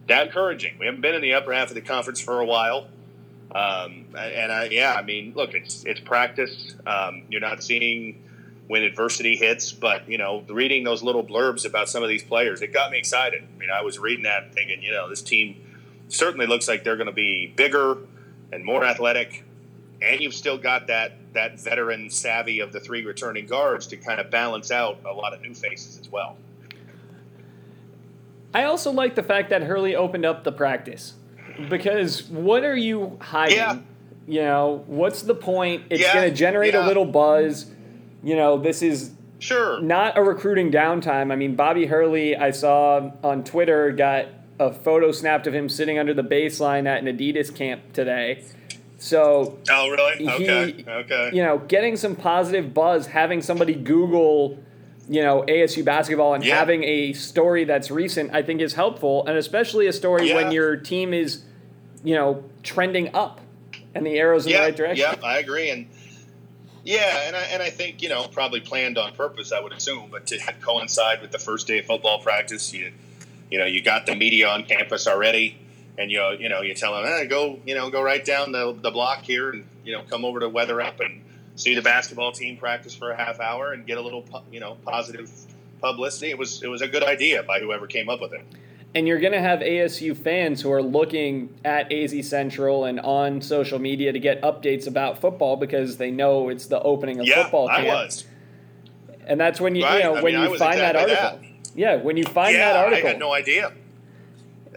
that 0.08 0.26
encouraging. 0.26 0.76
We 0.78 0.86
haven't 0.86 1.00
been 1.00 1.14
in 1.14 1.22
the 1.22 1.34
upper 1.34 1.54
half 1.54 1.68
of 1.68 1.74
the 1.74 1.80
conference 1.80 2.20
for 2.20 2.40
a 2.40 2.44
while. 2.44 2.88
Um, 3.54 4.06
and 4.16 4.52
I, 4.52 4.68
yeah, 4.70 4.94
I 4.94 5.02
mean, 5.02 5.32
look, 5.34 5.54
it's 5.54 5.84
it's 5.84 6.00
practice. 6.00 6.74
Um, 6.86 7.22
you're 7.30 7.40
not 7.40 7.62
seeing 7.62 8.22
when 8.70 8.84
adversity 8.84 9.34
hits, 9.34 9.72
but 9.72 10.08
you 10.08 10.16
know, 10.16 10.44
reading 10.48 10.84
those 10.84 11.02
little 11.02 11.24
blurbs 11.24 11.66
about 11.66 11.88
some 11.88 12.04
of 12.04 12.08
these 12.08 12.22
players, 12.22 12.62
it 12.62 12.72
got 12.72 12.92
me 12.92 12.98
excited. 12.98 13.42
I 13.42 13.58
mean, 13.58 13.68
I 13.68 13.82
was 13.82 13.98
reading 13.98 14.22
that 14.22 14.44
and 14.44 14.54
thinking, 14.54 14.80
you 14.80 14.92
know, 14.92 15.08
this 15.08 15.22
team 15.22 15.56
certainly 16.06 16.46
looks 16.46 16.68
like 16.68 16.84
they're 16.84 16.94
going 16.94 17.08
to 17.08 17.12
be 17.12 17.48
bigger 17.48 17.98
and 18.52 18.64
more 18.64 18.84
athletic, 18.84 19.42
and 20.00 20.20
you've 20.20 20.34
still 20.34 20.56
got 20.56 20.86
that 20.86 21.14
that 21.32 21.58
veteran 21.58 22.10
savvy 22.10 22.60
of 22.60 22.72
the 22.72 22.78
three 22.78 23.04
returning 23.04 23.44
guards 23.44 23.88
to 23.88 23.96
kind 23.96 24.20
of 24.20 24.30
balance 24.30 24.70
out 24.70 25.00
a 25.04 25.12
lot 25.12 25.34
of 25.34 25.40
new 25.40 25.52
faces 25.52 25.98
as 25.98 26.08
well. 26.08 26.36
I 28.54 28.62
also 28.62 28.92
like 28.92 29.16
the 29.16 29.24
fact 29.24 29.50
that 29.50 29.62
Hurley 29.64 29.96
opened 29.96 30.24
up 30.24 30.44
the 30.44 30.52
practice 30.52 31.14
because 31.68 32.22
what 32.28 32.62
are 32.62 32.76
you 32.76 33.18
hiding? 33.20 33.56
Yeah. 33.56 33.78
You 34.28 34.42
know, 34.42 34.84
what's 34.86 35.22
the 35.22 35.34
point? 35.34 35.86
It's 35.90 36.02
Yeah, 36.02 36.14
going 36.14 36.30
to 36.30 36.36
generate 36.36 36.76
a 36.76 36.86
little 36.86 37.04
buzz. 37.04 37.66
You 38.22 38.36
know, 38.36 38.58
this 38.58 38.82
is 38.82 39.12
Sure. 39.38 39.80
not 39.80 40.18
a 40.18 40.22
recruiting 40.22 40.70
downtime. 40.70 41.32
I 41.32 41.36
mean, 41.36 41.54
Bobby 41.54 41.86
Hurley, 41.86 42.36
I 42.36 42.50
saw 42.50 43.10
on 43.24 43.44
Twitter, 43.44 43.90
got 43.90 44.26
a 44.58 44.70
photo 44.72 45.10
snapped 45.10 45.46
of 45.46 45.54
him 45.54 45.68
sitting 45.68 45.98
under 45.98 46.12
the 46.12 46.22
baseline 46.24 46.86
at 46.86 47.02
an 47.02 47.06
Adidas 47.06 47.54
camp 47.54 47.80
today. 47.94 48.44
So, 48.98 49.56
Oh, 49.72 49.88
really? 49.88 50.16
He- 50.26 50.28
Okay. 50.28 50.84
okay. 50.86 51.30
you 51.32 51.42
know, 51.42 51.58
getting 51.66 51.96
some 51.96 52.14
positive 52.14 52.74
buzz, 52.74 53.06
having 53.06 53.40
somebody 53.40 53.72
Google, 53.74 54.58
you 55.08 55.22
know, 55.22 55.42
ASU 55.48 55.82
basketball 55.82 56.34
and 56.34 56.44
Yeah. 56.44 56.56
having 56.58 56.84
a 56.84 57.14
story 57.14 57.64
that's 57.64 57.90
recent, 57.90 58.34
I 58.34 58.42
think 58.42 58.60
is 58.60 58.74
helpful. 58.74 59.24
And 59.26 59.38
especially 59.38 59.86
a 59.86 59.92
story 59.94 60.28
Yeah. 60.28 60.34
when 60.34 60.52
your 60.52 60.76
team 60.76 61.14
is, 61.14 61.42
you 62.04 62.14
know, 62.14 62.44
trending 62.62 63.08
up 63.14 63.40
and 63.94 64.04
the 64.06 64.18
arrow's 64.18 64.44
in 64.44 64.52
yeah, 64.52 64.58
the 64.58 64.64
right 64.66 64.76
direction. 64.76 65.06
Yeah, 65.18 65.26
I 65.26 65.38
agree, 65.38 65.70
and 65.70 65.86
yeah, 66.84 67.26
and 67.26 67.36
I 67.36 67.42
and 67.42 67.62
I 67.62 67.70
think 67.70 68.02
you 68.02 68.08
know 68.08 68.26
probably 68.28 68.60
planned 68.60 68.98
on 68.98 69.12
purpose. 69.12 69.52
I 69.52 69.60
would 69.60 69.72
assume, 69.72 70.08
but 70.10 70.26
to 70.28 70.38
coincide 70.60 71.20
with 71.22 71.30
the 71.30 71.38
first 71.38 71.66
day 71.66 71.78
of 71.78 71.86
football 71.86 72.20
practice, 72.20 72.72
you 72.72 72.92
you 73.50 73.58
know 73.58 73.66
you 73.66 73.82
got 73.82 74.06
the 74.06 74.14
media 74.14 74.48
on 74.48 74.64
campus 74.64 75.06
already, 75.06 75.58
and 75.98 76.10
you 76.10 76.22
you 76.38 76.48
know 76.48 76.62
you 76.62 76.74
tell 76.74 77.00
them, 77.00 77.28
go 77.28 77.58
you 77.66 77.74
know 77.74 77.90
go 77.90 78.02
right 78.02 78.24
down 78.24 78.52
the 78.52 78.72
the 78.72 78.90
block 78.90 79.22
here, 79.22 79.50
and 79.50 79.66
you 79.84 79.92
know 79.92 80.02
come 80.02 80.24
over 80.24 80.40
to 80.40 80.48
Weatherup 80.48 81.00
and 81.00 81.22
see 81.56 81.74
the 81.74 81.82
basketball 81.82 82.32
team 82.32 82.56
practice 82.56 82.94
for 82.94 83.10
a 83.10 83.16
half 83.16 83.40
hour 83.40 83.72
and 83.72 83.86
get 83.86 83.98
a 83.98 84.00
little 84.00 84.24
you 84.50 84.60
know 84.60 84.76
positive 84.84 85.30
publicity. 85.80 86.30
It 86.30 86.38
was 86.38 86.62
it 86.62 86.68
was 86.68 86.82
a 86.82 86.88
good 86.88 87.04
idea 87.04 87.42
by 87.42 87.60
whoever 87.60 87.86
came 87.86 88.08
up 88.08 88.20
with 88.20 88.32
it. 88.32 88.44
And 88.92 89.06
you're 89.06 89.20
going 89.20 89.32
to 89.32 89.40
have 89.40 89.60
ASU 89.60 90.16
fans 90.16 90.60
who 90.62 90.72
are 90.72 90.82
looking 90.82 91.54
at 91.64 91.92
AZ 91.92 92.28
Central 92.28 92.84
and 92.84 92.98
on 92.98 93.40
social 93.40 93.78
media 93.78 94.12
to 94.12 94.18
get 94.18 94.42
updates 94.42 94.88
about 94.88 95.20
football 95.20 95.56
because 95.56 95.96
they 95.96 96.10
know 96.10 96.48
it's 96.48 96.66
the 96.66 96.80
opening 96.82 97.20
of 97.20 97.26
Yeah, 97.26 97.42
football 97.42 97.68
I 97.68 97.84
was. 97.84 98.26
And 99.28 99.38
that's 99.38 99.60
when 99.60 99.76
you, 99.76 99.84
Right. 99.84 99.98
you 99.98 100.04
know, 100.04 100.16
I 100.16 100.22
when 100.22 100.34
mean, 100.34 100.42
you 100.50 100.58
find 100.58 100.80
that 100.80 100.96
exactly 100.96 101.16
article. 101.28 101.46
Yeah, 101.76 101.96
when 101.96 102.16
you 102.16 102.24
find 102.24 102.52
yeah, 102.56 102.72
that 102.72 102.76
article. 102.84 103.06
I 103.06 103.10
had 103.12 103.20
no 103.20 103.32
idea. 103.32 103.72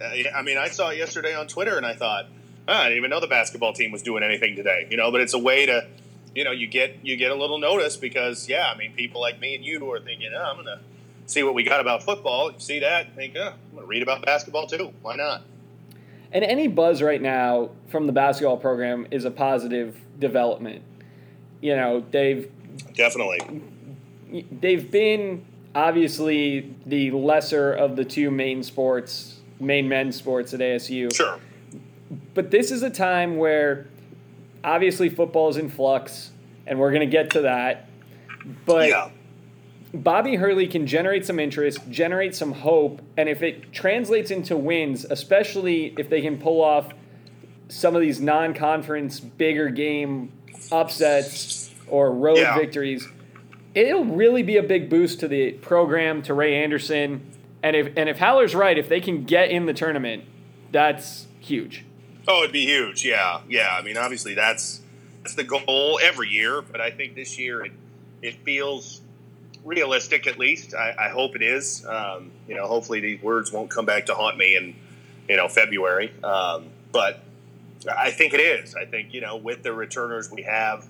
Uh, 0.00 0.04
I 0.32 0.42
mean, 0.42 0.58
I 0.58 0.68
saw 0.68 0.90
it 0.90 0.98
yesterday 0.98 1.34
on 1.34 1.48
Twitter, 1.48 1.76
and 1.76 1.84
I 1.84 1.94
thought, 1.94 2.26
oh, 2.68 2.72
I 2.72 2.84
didn't 2.84 2.98
even 2.98 3.10
know 3.10 3.18
the 3.20 3.26
basketball 3.26 3.72
team 3.72 3.90
was 3.90 4.02
doing 4.02 4.22
anything 4.22 4.54
today. 4.54 4.86
You 4.90 4.96
know, 4.96 5.10
but 5.10 5.22
it's 5.22 5.34
a 5.34 5.38
way 5.38 5.66
to, 5.66 5.88
you 6.36 6.44
know, 6.44 6.52
you 6.52 6.68
get 6.68 6.98
you 7.02 7.16
get 7.16 7.32
a 7.32 7.34
little 7.34 7.58
notice 7.58 7.96
because, 7.96 8.48
yeah, 8.48 8.70
I 8.72 8.76
mean, 8.78 8.92
people 8.92 9.20
like 9.20 9.40
me 9.40 9.56
and 9.56 9.64
you 9.64 9.80
who 9.80 9.90
are 9.92 9.98
thinking, 10.00 10.30
oh, 10.36 10.40
I'm 10.40 10.56
gonna 10.56 10.80
see 11.26 11.42
what 11.42 11.54
we 11.54 11.62
got 11.62 11.80
about 11.80 12.02
football. 12.02 12.52
You 12.52 12.58
see 12.58 12.80
that, 12.80 13.06
and 13.06 13.14
think, 13.14 13.34
oh, 13.36 13.52
I'm 13.70 13.74
gonna 13.74 13.86
read 13.86 14.02
about 14.02 14.24
basketball 14.24 14.66
too. 14.66 14.92
Why 15.02 15.16
not? 15.16 15.42
And 16.32 16.44
any 16.44 16.66
buzz 16.66 17.00
right 17.00 17.22
now 17.22 17.70
from 17.88 18.06
the 18.06 18.12
basketball 18.12 18.56
program 18.56 19.06
is 19.10 19.24
a 19.24 19.30
positive 19.30 19.96
development. 20.18 20.82
You 21.60 21.76
know, 21.76 22.04
they've 22.10 22.50
Definitely. 22.94 23.62
they've 24.50 24.90
been 24.90 25.44
obviously 25.74 26.74
the 26.86 27.10
lesser 27.12 27.72
of 27.72 27.96
the 27.96 28.04
two 28.04 28.30
main 28.30 28.62
sports, 28.62 29.40
main 29.60 29.88
men's 29.88 30.16
sports 30.16 30.52
at 30.54 30.60
ASU. 30.60 31.14
Sure. 31.14 31.38
But 32.34 32.50
this 32.50 32.70
is 32.70 32.82
a 32.82 32.90
time 32.90 33.36
where 33.36 33.86
obviously 34.62 35.08
football 35.08 35.48
is 35.48 35.56
in 35.56 35.68
flux, 35.68 36.30
and 36.66 36.78
we're 36.78 36.90
going 36.90 37.00
to 37.00 37.06
get 37.06 37.30
to 37.30 37.42
that. 37.42 37.88
But 38.66 38.88
yeah. 38.88 39.10
Bobby 39.94 40.34
Hurley 40.36 40.66
can 40.66 40.86
generate 40.86 41.24
some 41.24 41.38
interest, 41.38 41.78
generate 41.88 42.34
some 42.34 42.52
hope, 42.52 43.00
and 43.16 43.28
if 43.28 43.42
it 43.42 43.72
translates 43.72 44.30
into 44.30 44.56
wins, 44.56 45.04
especially 45.04 45.94
if 45.96 46.10
they 46.10 46.20
can 46.20 46.36
pull 46.38 46.60
off 46.62 46.92
some 47.68 47.94
of 47.94 48.02
these 48.02 48.20
non-conference 48.20 49.20
bigger 49.20 49.68
game 49.68 50.32
upsets 50.72 51.70
or 51.86 52.10
road 52.12 52.38
Yeah. 52.38 52.58
victories, 52.58 53.06
it'll 53.74 54.04
really 54.04 54.42
be 54.42 54.56
a 54.56 54.62
big 54.62 54.90
boost 54.90 55.20
to 55.20 55.28
the 55.28 55.52
program, 55.52 56.22
to 56.22 56.34
Ray 56.34 56.56
Anderson, 56.62 57.22
and 57.62 57.76
if 57.76 57.92
and 57.96 58.08
if 58.08 58.18
Haller's 58.18 58.54
right, 58.54 58.76
if 58.76 58.88
they 58.88 59.00
can 59.00 59.24
get 59.24 59.50
in 59.50 59.66
the 59.66 59.72
tournament, 59.72 60.24
that's 60.72 61.26
huge. 61.40 61.84
Oh, 62.26 62.40
it'd 62.40 62.52
be 62.52 62.66
huge. 62.66 63.04
Yeah, 63.04 63.40
yeah. 63.48 63.68
I 63.78 63.82
mean, 63.82 63.96
obviously 63.96 64.34
that's 64.34 64.80
that's 65.22 65.34
the 65.34 65.44
goal 65.44 65.98
every 66.02 66.28
year, 66.28 66.60
but 66.62 66.80
I 66.80 66.90
think 66.90 67.14
this 67.14 67.38
year 67.38 67.64
it 67.64 67.72
it 68.22 68.34
feels 68.44 69.00
realistic. 69.64 70.26
At 70.26 70.38
least 70.38 70.74
I, 70.74 70.94
I 70.98 71.08
hope 71.08 71.34
it 71.34 71.42
is. 71.42 71.84
Um, 71.86 72.30
you 72.46 72.54
know, 72.54 72.66
hopefully 72.66 73.00
these 73.00 73.22
words 73.22 73.52
won't 73.52 73.70
come 73.70 73.86
back 73.86 74.06
to 74.06 74.14
haunt 74.14 74.36
me 74.36 74.56
in 74.56 74.74
you 75.28 75.36
know 75.36 75.48
February. 75.48 76.12
Um, 76.22 76.66
but 76.92 77.22
I 77.90 78.10
think 78.10 78.34
it 78.34 78.40
is. 78.40 78.74
I 78.74 78.84
think 78.84 79.12
you 79.12 79.20
know 79.20 79.36
with 79.36 79.62
the 79.62 79.72
returners 79.72 80.30
we 80.30 80.42
have, 80.42 80.86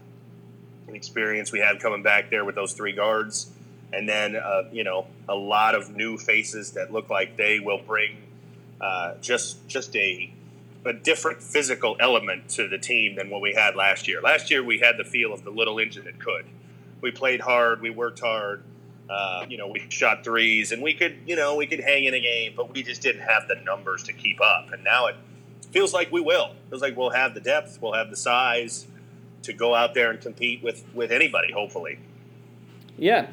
the 0.86 0.94
experience 0.94 1.52
we 1.52 1.60
have 1.60 1.78
coming 1.78 2.02
back 2.02 2.30
there 2.30 2.44
with 2.44 2.54
those 2.54 2.72
three 2.72 2.92
guards, 2.92 3.50
and 3.92 4.08
then 4.08 4.36
uh, 4.36 4.64
you 4.72 4.84
know 4.84 5.06
a 5.28 5.34
lot 5.34 5.74
of 5.74 5.94
new 5.94 6.18
faces 6.18 6.72
that 6.72 6.92
look 6.92 7.10
like 7.10 7.36
they 7.36 7.60
will 7.60 7.80
bring 7.86 8.16
uh, 8.80 9.14
just 9.20 9.66
just 9.68 9.94
a 9.96 10.32
a 10.86 10.92
different 10.92 11.42
physical 11.42 11.96
element 11.98 12.48
to 12.50 12.68
the 12.68 12.76
team 12.76 13.14
than 13.16 13.30
what 13.30 13.40
we 13.40 13.54
had 13.54 13.74
last 13.74 14.06
year. 14.06 14.20
Last 14.20 14.50
year 14.50 14.62
we 14.62 14.80
had 14.80 14.98
the 14.98 15.04
feel 15.04 15.32
of 15.32 15.42
the 15.42 15.50
little 15.50 15.78
engine 15.78 16.04
that 16.04 16.18
could. 16.18 16.44
We 17.04 17.10
played 17.10 17.42
hard, 17.42 17.82
we 17.82 17.90
worked 17.90 18.20
hard. 18.20 18.62
Uh, 19.10 19.44
you 19.46 19.58
know, 19.58 19.68
we 19.68 19.84
shot 19.90 20.24
threes, 20.24 20.72
and 20.72 20.82
we 20.82 20.94
could, 20.94 21.18
you 21.26 21.36
know, 21.36 21.54
we 21.56 21.66
could 21.66 21.80
hang 21.80 22.04
in 22.04 22.14
a 22.14 22.20
game, 22.20 22.54
but 22.56 22.72
we 22.72 22.82
just 22.82 23.02
didn't 23.02 23.20
have 23.20 23.46
the 23.46 23.56
numbers 23.56 24.04
to 24.04 24.14
keep 24.14 24.40
up. 24.40 24.72
And 24.72 24.82
now 24.82 25.08
it 25.08 25.16
feels 25.70 25.92
like 25.92 26.10
we 26.10 26.22
will. 26.22 26.52
feels 26.70 26.80
like 26.80 26.96
we'll 26.96 27.10
have 27.10 27.34
the 27.34 27.42
depth, 27.42 27.78
we'll 27.82 27.92
have 27.92 28.08
the 28.08 28.16
size 28.16 28.86
to 29.42 29.52
go 29.52 29.74
out 29.74 29.92
there 29.92 30.10
and 30.10 30.18
compete 30.18 30.62
with 30.62 30.82
with 30.94 31.12
anybody. 31.12 31.52
Hopefully, 31.52 31.98
Yeah. 32.96 33.26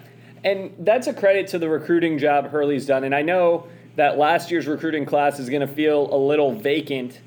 And 0.44 0.74
that's 0.80 1.08
a 1.08 1.14
credit 1.14 1.48
to 1.50 1.58
the 1.58 1.70
recruiting 1.70 2.18
job 2.18 2.50
Hurley's 2.50 2.86
done. 2.86 3.06
And 3.06 3.16
I 3.16 3.22
know 3.22 3.68
that 3.96 4.18
last 4.18 4.52
year's 4.52 4.68
recruiting 4.68 5.06
class 5.06 5.40
is 5.40 5.50
going 5.50 5.66
to 5.66 5.74
feel 5.74 6.14
a 6.14 6.18
little 6.18 6.54
vacant, 6.54 7.22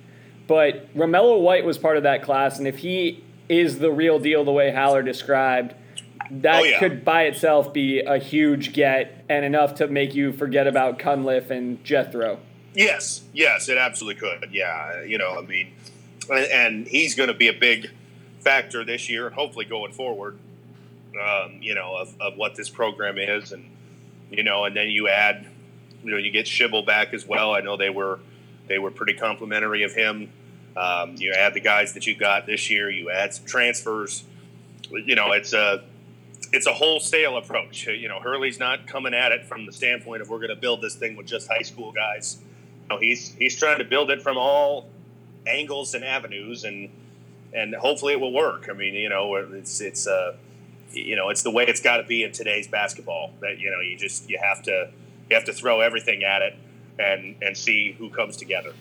but 0.46 0.94
Romello 0.94 1.40
White 1.40 1.64
was 1.64 1.78
part 1.78 1.96
of 1.96 2.02
that 2.02 2.22
class. 2.22 2.58
And 2.58 2.68
if 2.68 2.76
he 2.76 3.24
is 3.48 3.78
the 3.78 3.90
real 3.90 4.18
deal, 4.18 4.44
the 4.44 4.52
way 4.52 4.70
Haller 4.70 5.02
described, 5.02 5.74
that 6.30 6.60
Oh, 6.60 6.64
yeah. 6.64 6.78
could 6.78 7.04
by 7.04 7.24
itself 7.24 7.72
be 7.72 8.00
a 8.00 8.18
huge 8.18 8.72
get 8.72 9.24
and 9.28 9.44
enough 9.44 9.74
to 9.76 9.86
make 9.88 10.14
you 10.14 10.32
forget 10.32 10.66
about 10.66 10.98
Cunliffe 10.98 11.50
and 11.50 11.82
Jethro. 11.84 12.38
Yes, 12.74 13.22
yes, 13.32 13.68
it 13.68 13.78
absolutely 13.78 14.20
could. 14.20 14.50
Yeah, 14.52 15.02
you 15.02 15.18
know, 15.18 15.38
I 15.38 15.42
mean, 15.42 15.72
and, 16.30 16.46
and 16.46 16.86
he's 16.88 17.14
going 17.14 17.28
to 17.28 17.34
be 17.34 17.48
a 17.48 17.52
big 17.52 17.90
factor 18.40 18.84
this 18.84 19.08
year, 19.08 19.26
and 19.26 19.34
hopefully 19.34 19.64
going 19.64 19.92
forward. 19.92 20.38
um, 21.20 21.58
you 21.60 21.74
know, 21.74 21.96
of, 21.96 22.14
of 22.20 22.36
what 22.36 22.56
this 22.56 22.68
program 22.68 23.18
is, 23.18 23.52
and 23.52 23.70
you 24.30 24.42
know, 24.42 24.64
and 24.64 24.74
then 24.76 24.88
you 24.90 25.08
add, 25.08 25.46
you 26.02 26.10
know, 26.10 26.16
you 26.16 26.30
get 26.32 26.46
Shibel 26.46 26.84
back 26.84 27.14
as 27.14 27.24
well. 27.26 27.54
I 27.54 27.60
know 27.60 27.76
they 27.76 27.90
were 27.90 28.18
they 28.66 28.78
were 28.80 28.90
pretty 28.90 29.14
complimentary 29.14 29.84
of 29.84 29.94
him. 29.94 30.32
Um, 30.76 31.14
you 31.16 31.32
add 31.32 31.54
the 31.54 31.60
guys 31.60 31.92
that 31.94 32.06
you 32.08 32.16
got 32.16 32.46
this 32.46 32.68
year. 32.70 32.90
You 32.90 33.10
add 33.12 33.32
some 33.34 33.46
transfers. 33.46 34.24
You 34.90 35.14
know, 35.14 35.30
it's 35.30 35.52
a 35.52 35.84
it's 36.54 36.66
a 36.66 36.72
wholesale 36.72 37.36
approach. 37.36 37.88
You 37.88 38.08
know, 38.08 38.20
Hurley's 38.20 38.60
not 38.60 38.86
coming 38.86 39.12
at 39.12 39.32
it 39.32 39.44
from 39.44 39.66
the 39.66 39.72
standpoint 39.72 40.22
of 40.22 40.30
we're 40.30 40.38
going 40.38 40.54
to 40.54 40.56
build 40.56 40.80
this 40.80 40.94
thing 40.94 41.16
with 41.16 41.26
just 41.26 41.48
high 41.48 41.62
school 41.62 41.90
guys. 41.90 42.38
You 42.82 42.94
know, 42.94 43.00
he's 43.00 43.34
he's 43.34 43.56
trying 43.56 43.78
to 43.78 43.84
build 43.84 44.08
it 44.10 44.22
from 44.22 44.38
all 44.38 44.86
angles 45.48 45.94
and 45.94 46.04
avenues, 46.04 46.62
and 46.62 46.90
and 47.52 47.74
hopefully 47.74 48.12
it 48.12 48.20
will 48.20 48.32
work. 48.32 48.68
I 48.70 48.72
mean, 48.72 48.94
you 48.94 49.08
know, 49.08 49.34
it's 49.34 49.80
it's 49.80 50.06
uh, 50.06 50.36
you 50.92 51.16
know, 51.16 51.28
it's 51.28 51.42
the 51.42 51.50
way 51.50 51.64
it's 51.64 51.80
got 51.80 51.96
to 51.96 52.04
be 52.04 52.22
in 52.22 52.30
today's 52.30 52.68
basketball. 52.68 53.32
That 53.40 53.58
you 53.58 53.70
know, 53.72 53.80
you 53.80 53.98
just 53.98 54.30
you 54.30 54.38
have 54.40 54.62
to 54.62 54.90
you 55.28 55.34
have 55.34 55.44
to 55.46 55.52
throw 55.52 55.80
everything 55.80 56.22
at 56.22 56.40
it 56.42 56.54
and 57.00 57.34
and 57.42 57.56
see 57.56 57.96
who 57.98 58.10
comes 58.10 58.36
together. 58.36 58.74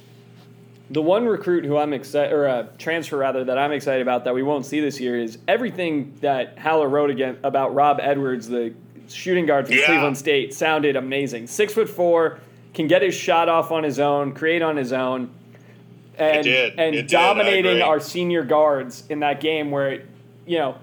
The 0.93 1.01
one 1.01 1.25
recruit 1.25 1.65
who 1.65 1.77
I'm 1.77 1.91
excited, 1.91 2.31
or 2.31 2.45
a 2.45 2.69
transfer 2.77 3.17
rather, 3.17 3.43
that 3.45 3.57
I'm 3.57 3.71
excited 3.71 4.03
about 4.03 4.25
that 4.25 4.35
we 4.35 4.43
won't 4.43 4.65
see 4.65 4.79
this 4.79 4.99
year 4.99 5.19
is 5.19 5.39
everything 5.47 6.15
that 6.21 6.59
Haller 6.59 6.87
wrote 6.87 7.09
again 7.09 7.37
about 7.43 7.73
Rob 7.73 7.99
Edwards, 7.99 8.47
the 8.47 8.73
shooting 9.07 9.47
guard 9.47 9.65
from 9.65 9.75
Yeah. 9.75 9.85
Cleveland 9.87 10.17
State, 10.17 10.53
sounded 10.53 10.95
amazing. 10.95 11.47
Six 11.47 11.73
foot 11.73 11.89
four, 11.89 12.39
can 12.75 12.87
get 12.87 13.01
his 13.01 13.15
shot 13.15 13.49
off 13.49 13.71
on 13.71 13.83
his 13.83 13.99
own, 13.99 14.33
create 14.33 14.61
on 14.61 14.77
his 14.77 14.93
own, 14.93 15.31
and 16.17 16.45
and 16.45 16.95
It 16.95 17.07
dominating 17.07 17.81
our 17.81 17.99
senior 17.99 18.43
guards 18.43 19.03
in 19.09 19.21
that 19.21 19.41
game 19.41 19.71
where, 19.71 20.03
you 20.45 20.59
know. 20.59 20.75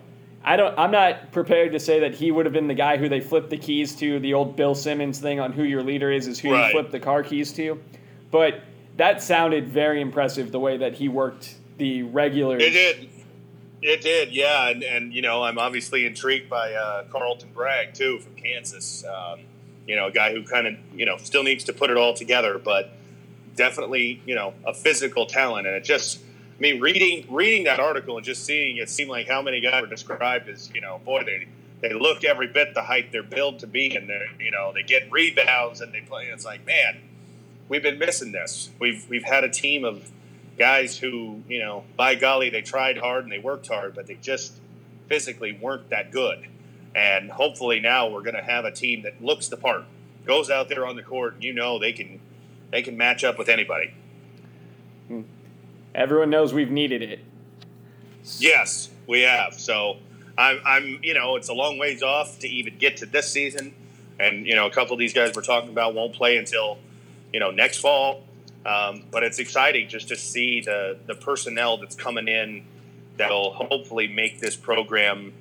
I 0.42 0.56
don't. 0.56 0.76
I'm 0.78 0.90
not 0.90 1.32
prepared 1.32 1.72
to 1.72 1.78
say 1.78 2.00
that 2.00 2.14
he 2.14 2.30
would 2.30 2.46
have 2.46 2.54
been 2.54 2.66
the 2.66 2.72
guy 2.72 2.96
who 2.96 3.10
they 3.10 3.20
flipped 3.20 3.50
the 3.50 3.58
keys 3.58 3.94
to. 3.96 4.18
The 4.18 4.32
old 4.32 4.56
Bill 4.56 4.74
Simmons 4.74 5.18
thing 5.18 5.38
on 5.38 5.52
who 5.52 5.64
your 5.64 5.82
leader 5.82 6.10
is 6.10 6.26
is 6.26 6.38
who 6.38 6.56
you 6.56 6.70
flip 6.70 6.90
the 6.90 6.98
car 6.98 7.22
keys 7.22 7.52
to. 7.52 7.78
But 8.30 8.62
that 9.00 9.22
sounded 9.22 9.68
very 9.68 10.02
impressive 10.02 10.52
the 10.52 10.60
way 10.60 10.76
that 10.76 10.92
he 10.92 11.08
worked 11.08 11.54
the 11.78 12.02
regulars. 12.02 12.62
It 12.62 12.70
did. 12.70 13.08
It 13.82 14.02
did, 14.02 14.30
yeah, 14.30 14.68
and, 14.68 14.82
and 14.82 15.14
you 15.14 15.22
know 15.22 15.42
I'm 15.42 15.58
obviously 15.58 16.04
intrigued 16.04 16.50
by 16.50 16.74
uh, 16.74 17.04
Carlton 17.04 17.48
Bragg 17.54 17.94
too 17.94 18.18
from 18.18 18.34
Kansas. 18.34 19.02
Um, 19.06 19.40
you 19.86 19.96
know, 19.96 20.08
a 20.08 20.12
guy 20.12 20.34
who 20.34 20.44
kind 20.44 20.66
of 20.66 20.74
you 20.94 21.06
know 21.06 21.16
still 21.16 21.42
needs 21.42 21.64
to 21.64 21.72
put 21.72 21.88
it 21.88 21.96
all 21.96 22.12
together, 22.12 22.58
but 22.58 22.92
definitely 23.56 24.20
you 24.26 24.34
know 24.34 24.52
a 24.66 24.74
physical 24.74 25.24
talent. 25.24 25.66
And 25.66 25.74
it 25.76 25.84
just, 25.84 26.18
I 26.18 26.60
mean, 26.60 26.78
reading 26.78 27.24
reading 27.30 27.64
that 27.64 27.80
article 27.80 28.18
and 28.18 28.26
just 28.26 28.44
seeing 28.44 28.76
it 28.76 28.90
seemed 28.90 29.08
like 29.08 29.26
how 29.26 29.40
many 29.40 29.62
guys 29.62 29.80
were 29.80 29.88
described 29.88 30.46
as 30.50 30.70
you 30.74 30.82
know, 30.82 31.00
boy, 31.06 31.24
they 31.24 31.48
they 31.80 31.94
look 31.94 32.22
every 32.22 32.48
bit 32.48 32.74
the 32.74 32.82
height 32.82 33.12
they're 33.12 33.22
built 33.22 33.60
to 33.60 33.66
be, 33.66 33.96
and 33.96 34.10
they 34.10 34.26
you 34.40 34.50
know 34.50 34.74
they 34.74 34.82
get 34.82 35.10
rebounds 35.10 35.80
and 35.80 35.90
they 35.90 36.02
play. 36.02 36.26
It's 36.26 36.44
like 36.44 36.66
man, 36.66 37.00
we've 37.70 37.82
been 37.82 37.98
missing 37.98 38.32
this. 38.32 38.68
We've 38.78 39.08
we've 39.08 39.24
had 39.24 39.44
a 39.44 39.48
team 39.48 39.86
of 39.86 40.10
guys 40.58 40.98
who, 40.98 41.42
you 41.48 41.58
know, 41.58 41.84
by 41.96 42.14
golly, 42.16 42.50
they 42.50 42.60
tried 42.60 42.98
hard 42.98 43.24
and 43.24 43.32
they 43.32 43.38
worked 43.38 43.68
hard, 43.68 43.94
but 43.94 44.06
they 44.06 44.16
just 44.16 44.52
physically 45.08 45.52
weren't 45.52 45.88
that 45.88 46.10
good. 46.10 46.46
And 46.94 47.30
hopefully 47.30 47.80
now 47.80 48.10
we're 48.10 48.22
going 48.22 48.34
to 48.34 48.42
have 48.42 48.66
a 48.66 48.72
team 48.72 49.02
that 49.02 49.22
looks 49.24 49.48
the 49.48 49.56
part, 49.56 49.84
goes 50.26 50.50
out 50.50 50.68
there 50.68 50.84
on 50.84 50.96
the 50.96 51.02
court, 51.02 51.34
and 51.34 51.44
you 51.44 51.54
know 51.54 51.78
they 51.78 51.92
can 51.92 52.20
they 52.70 52.82
can 52.82 52.98
match 52.98 53.24
up 53.24 53.38
with 53.38 53.48
anybody. 53.48 53.94
Hmm. 55.08 55.22
Everyone 55.94 56.28
knows 56.28 56.52
we've 56.52 56.70
needed 56.70 57.02
it. 57.02 57.20
Yes, 58.38 58.90
we 59.06 59.22
have. 59.22 59.54
So 59.54 59.96
I'm, 60.36 60.60
I'm, 60.64 61.00
you 61.02 61.14
know, 61.14 61.36
it's 61.36 61.48
a 61.48 61.54
long 61.54 61.78
ways 61.78 62.02
off 62.02 62.38
to 62.40 62.48
even 62.48 62.78
get 62.78 62.98
to 62.98 63.06
this 63.06 63.30
season, 63.30 63.74
and 64.18 64.46
you 64.46 64.54
know, 64.54 64.66
a 64.66 64.70
couple 64.70 64.92
of 64.92 64.98
these 64.98 65.12
guys 65.12 65.34
we're 65.34 65.42
talking 65.42 65.70
about 65.70 65.94
won't 65.94 66.14
play 66.14 66.36
until, 66.36 66.78
you 67.32 67.40
know, 67.40 67.50
next 67.50 67.78
fall. 67.78 68.22
Um, 68.66 69.04
but 69.10 69.22
it's 69.22 69.38
exciting 69.38 69.88
just 69.88 70.08
to 70.08 70.16
see 70.16 70.60
the 70.60 70.98
the 71.06 71.14
personnel 71.14 71.78
that's 71.78 71.94
coming 71.96 72.28
in 72.28 72.64
that'll 73.16 73.52
hopefully 73.52 74.06
make 74.08 74.40
this 74.40 74.56
program, 74.56 75.32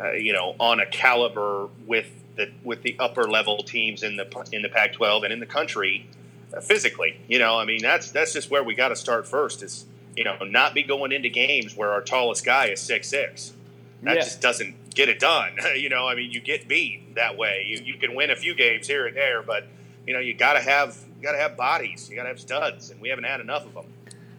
uh, 0.00 0.12
you 0.12 0.32
know, 0.32 0.54
on 0.60 0.80
a 0.80 0.86
caliber 0.86 1.68
with 1.86 2.10
the 2.36 2.50
with 2.62 2.82
the 2.82 2.96
upper 2.98 3.24
level 3.28 3.58
teams 3.58 4.02
in 4.02 4.16
the 4.16 4.48
in 4.52 4.62
the 4.62 4.68
Pac-12 4.68 5.24
and 5.24 5.32
in 5.32 5.40
the 5.40 5.46
country 5.46 6.06
uh, 6.56 6.60
physically. 6.60 7.18
You 7.28 7.38
know, 7.40 7.58
I 7.58 7.64
mean, 7.64 7.82
that's 7.82 8.10
that's 8.12 8.32
just 8.32 8.50
where 8.50 8.62
we 8.62 8.74
got 8.74 8.88
to 8.88 8.96
start 8.96 9.26
first. 9.26 9.62
Is 9.62 9.84
you 10.16 10.24
know, 10.24 10.36
not 10.44 10.74
be 10.74 10.82
going 10.82 11.12
into 11.12 11.28
games 11.28 11.76
where 11.76 11.90
our 11.92 12.02
tallest 12.02 12.44
guy 12.44 12.66
is 12.66 12.80
six 12.80 13.08
six. 13.08 13.52
That 14.02 14.16
Yeah. 14.16 14.22
just 14.22 14.40
doesn't 14.40 14.94
get 14.94 15.08
it 15.08 15.18
done. 15.18 15.56
you 15.76 15.88
know, 15.88 16.06
I 16.08 16.14
mean, 16.14 16.30
you 16.30 16.40
get 16.40 16.68
beat 16.68 17.14
that 17.16 17.36
way. 17.36 17.64
You, 17.66 17.80
you 17.84 17.94
can 17.94 18.14
win 18.14 18.30
a 18.30 18.36
few 18.36 18.54
games 18.54 18.86
here 18.86 19.06
and 19.06 19.16
there, 19.16 19.42
but 19.42 19.66
you 20.06 20.14
know, 20.14 20.20
you 20.20 20.34
got 20.34 20.54
to 20.54 20.60
have 20.60 20.96
you 21.16 21.22
got 21.22 21.32
to 21.32 21.38
have 21.38 21.56
bodies. 21.56 22.08
You 22.10 22.16
got 22.16 22.22
to 22.22 22.28
have 22.30 22.40
studs, 22.40 22.90
and 22.90 23.00
we 23.00 23.08
haven't 23.08 23.24
had 23.24 23.40
enough 23.40 23.66
of 23.66 23.74
them. 23.74 23.84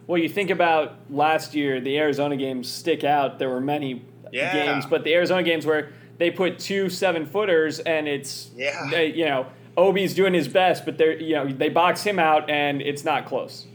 Well, 0.07 0.17
you 0.21 0.27
think 0.29 0.49
about 0.49 0.95
last 1.09 1.53
year, 1.53 1.79
the 1.79 1.97
Arizona 1.97 2.35
games 2.35 2.69
stick 2.69 3.03
out. 3.03 3.39
There 3.39 3.49
were 3.49 3.61
many 3.61 4.01
Yeah. 4.31 4.53
games, 4.53 4.85
but 4.85 5.03
the 5.03 5.13
Arizona 5.13 5.43
games 5.43 5.65
where 5.65 5.91
they 6.17 6.31
put 6.31 6.59
two 6.59 6.89
seven 6.89 7.25
footers 7.25 7.79
and 7.79 8.07
it's 8.07 8.49
Yeah. 8.55 8.87
they, 8.91 9.07
you 9.07 9.25
know 9.25 9.45
Obi's 9.77 10.13
doing 10.13 10.33
his 10.33 10.47
best, 10.47 10.83
but 10.85 10.97
they're 10.97 11.17
you 11.19 11.35
know 11.35 11.47
they 11.47 11.69
box 11.69 12.03
him 12.03 12.19
out 12.19 12.49
and 12.49 12.81
it's 12.81 13.03
not 13.05 13.25
close. 13.25 13.67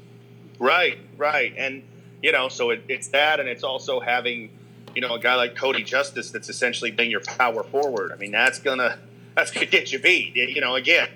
Right, 0.58 0.98
right, 1.16 1.52
and 1.56 1.82
you 2.22 2.32
know, 2.32 2.48
so 2.48 2.70
it, 2.70 2.82
it's 2.88 3.08
that, 3.08 3.40
and 3.40 3.48
it's 3.48 3.62
also 3.62 4.00
having, 4.00 4.50
you 4.94 5.00
know, 5.02 5.14
a 5.14 5.18
guy 5.20 5.34
like 5.34 5.54
Kodi 5.54 5.84
Justice 5.84 6.30
that's 6.30 6.48
essentially 6.48 6.90
being 6.90 7.10
your 7.10 7.20
power 7.20 7.62
forward. 7.62 8.10
I 8.12 8.16
mean, 8.16 8.32
that's 8.32 8.58
gonna 8.58 8.98
that's 9.36 9.50
gonna 9.50 9.66
get 9.66 9.92
you 9.92 9.98
beat. 9.98 10.34
You 10.34 10.60
know, 10.60 10.74
again, 10.74 11.08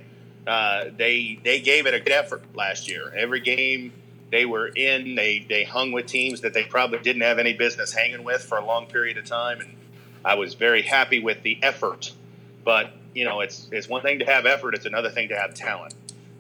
uh, 0.47 0.85
they 0.97 1.39
they 1.45 1.61
gave 1.61 1.87
it 1.87 1.95
a 1.95 2.01
good 2.01 2.13
effort 2.13 2.43
last 2.55 2.89
year. 2.89 3.13
Every 3.17 3.41
game 3.41 3.93
they 4.31 4.47
were 4.47 4.69
in, 4.69 5.15
they 5.15 5.45
they 5.49 5.65
hung 5.65 5.93
with 5.93 6.07
teams 6.07 6.41
that 6.43 6.55
they 6.55 6.65
probably 6.65 6.99
didn't 6.99 7.23
have 7.23 7.39
any 7.39 7.53
business 7.53 7.93
hanging 7.93 8.25
with 8.25 8.43
for 8.43 8.59
a 8.59 8.65
long 8.65 8.87
period 8.87 9.19
of 9.19 9.25
time, 9.25 9.61
and 9.61 9.77
I 10.25 10.35
was 10.35 10.55
very 10.55 10.83
happy 10.83 11.21
with 11.21 11.43
the 11.43 11.59
effort. 11.63 12.13
But 12.65 12.93
you 13.15 13.25
know, 13.25 13.41
it's 13.41 13.69
it's 13.73 13.89
one 13.89 14.03
thing 14.03 14.21
to 14.21 14.27
have 14.27 14.47
effort; 14.47 14.75
it's 14.75 14.87
another 14.87 15.11
thing 15.11 15.29
to 15.29 15.37
have 15.37 15.55
talent 15.55 15.95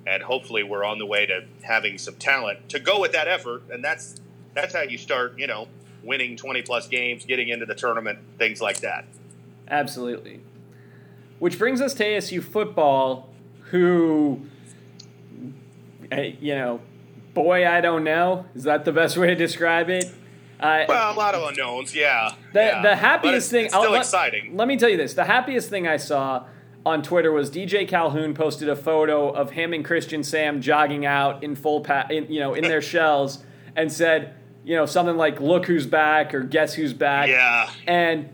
and 0.07 0.23
hopefully 0.23 0.63
we're 0.63 0.83
on 0.83 0.99
the 0.99 1.05
way 1.05 1.27
to 1.27 1.45
having 1.61 1.99
some 1.99 2.15
talent 2.15 2.71
to 2.71 2.81
go 2.81 2.99
with 2.99 3.13
that 3.13 3.29
effort 3.29 3.63
and 3.71 3.85
that's 3.85 4.15
that's 4.55 4.73
how 4.73 4.81
you 4.81 4.97
start 4.97 5.39
you 5.39 5.47
know 5.47 5.69
winning 6.03 6.39
20 6.39 6.63
plus 6.63 6.89
games 6.89 7.27
getting 7.27 7.51
into 7.51 7.67
the 7.67 7.75
tournament 7.75 8.19
things 8.39 8.63
like 8.63 8.81
that 8.81 9.05
Absolutely. 9.71 10.41
Which 11.39 11.59
brings 11.59 11.81
us 11.81 11.95
to 11.95 12.05
ASU 12.05 12.43
football, 12.43 13.30
who, 13.71 14.41
eh, 16.11 16.33
you 16.41 16.55
know, 16.55 16.81
boy, 17.35 17.67
I 17.67 17.81
don't 17.81 18.05
know. 18.05 18.47
Is 18.55 18.65
that 18.65 18.85
the 18.85 18.93
best 18.93 19.17
way 19.17 19.29
to 19.29 19.35
describe 19.35 19.89
it? 19.91 20.05
Uh, 20.59 20.85
well 20.89 21.15
a 21.15 21.17
lot 21.17 21.35
of 21.35 21.43
unknowns 21.49 21.95
yeah 21.95 22.35
The, 22.53 22.61
yeah. 22.61 22.83
the 22.83 22.95
happiest 22.95 23.35
it's, 23.47 23.49
thing. 23.51 23.65
it's 23.65 23.73
still 23.73 23.85
I'll- 23.85 23.93
let- 23.93 24.01
exciting 24.03 24.59
Let 24.59 24.69
me 24.69 24.77
tell 24.77 24.91
you 24.91 24.99
this: 24.99 25.15
the 25.15 25.25
happiest 25.25 25.71
thing 25.71 25.89
I 25.89 25.97
saw 25.97 26.45
on 26.85 27.03
Twitter 27.03 27.33
was 27.33 27.51
DJ 27.51 27.89
Calhoun 27.89 28.35
posted 28.35 28.69
a 28.69 28.77
photo 28.77 29.31
of 29.31 29.53
him 29.53 29.73
and 29.73 29.83
Christian 29.83 30.23
Sam 30.23 30.61
jogging 30.61 31.07
out 31.07 31.43
in 31.43 31.55
full 31.57 31.81
pa- 31.81 32.09
in, 32.11 32.27
you 32.31 32.41
know, 32.41 32.53
in 32.53 32.65
their 32.65 32.83
shells, 32.93 33.43
and 33.75 33.91
said, 33.91 34.35
you 34.63 34.77
know, 34.77 34.85
something 34.85 35.17
like 35.17 35.41
"Look 35.41 35.65
who's 35.65 35.87
back" 35.87 36.35
or 36.35 36.41
"Guess 36.43 36.75
who's 36.75 36.93
back." 36.93 37.29
yeah 37.31 37.71
And 37.87 38.29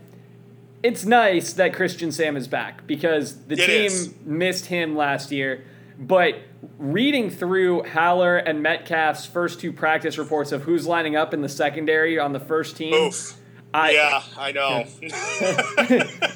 it's 0.83 1.05
nice 1.05 1.53
that 1.53 1.73
Christian 1.73 2.11
Sam 2.11 2.37
is 2.37 2.47
back 2.47 2.85
because 2.87 3.45
the 3.45 3.55
It 3.55 3.65
team 3.65 3.85
is. 3.85 4.13
missed 4.23 4.67
him 4.67 4.95
last 4.95 5.31
year. 5.31 5.63
But 5.99 6.35
reading 6.77 7.29
through 7.31 7.83
Haller 7.83 8.37
and 8.37 8.61
Metcalfe's 8.61 9.25
first 9.25 9.59
two 9.59 9.73
practice 9.73 10.17
reports 10.19 10.51
of 10.51 10.63
who's 10.63 10.85
lining 10.85 11.15
up 11.15 11.33
in 11.33 11.41
the 11.41 11.49
secondary 11.49 12.19
on 12.19 12.33
the 12.33 12.39
first 12.39 12.77
team, 12.77 12.93
oof 12.93 13.35
I, 13.73 13.91
yeah 13.91 14.21
i 14.37 14.51
know 14.53 14.85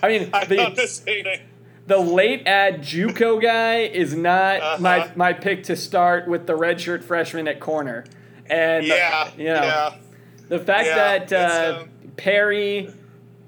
I 0.04 0.08
mean, 0.08 0.30
i 0.34 0.46
the, 0.46 1.40
the 1.88 1.98
late 1.98 2.46
ad 2.48 2.82
JUCO 2.82 3.42
guy 3.42 3.78
is 3.84 4.16
not 4.16 4.62
Uh-huh. 4.62 4.78
my 4.82 5.12
my 5.16 5.34
pick 5.34 5.64
to 5.66 5.76
start 5.76 6.28
with 6.28 6.46
the 6.48 6.54
redshirt 6.54 7.04
freshman 7.04 7.48
at 7.48 7.60
corner, 7.60 8.06
and 8.48 8.86
yeah 8.86 9.30
you 9.38 9.46
know 9.46 9.54
yeah 9.64 9.94
the 10.50 10.60
fact 10.60 10.88
Yeah, 10.88 11.26
that 11.26 11.34
uh, 11.34 11.80
um, 11.84 11.90
Perry 12.18 12.92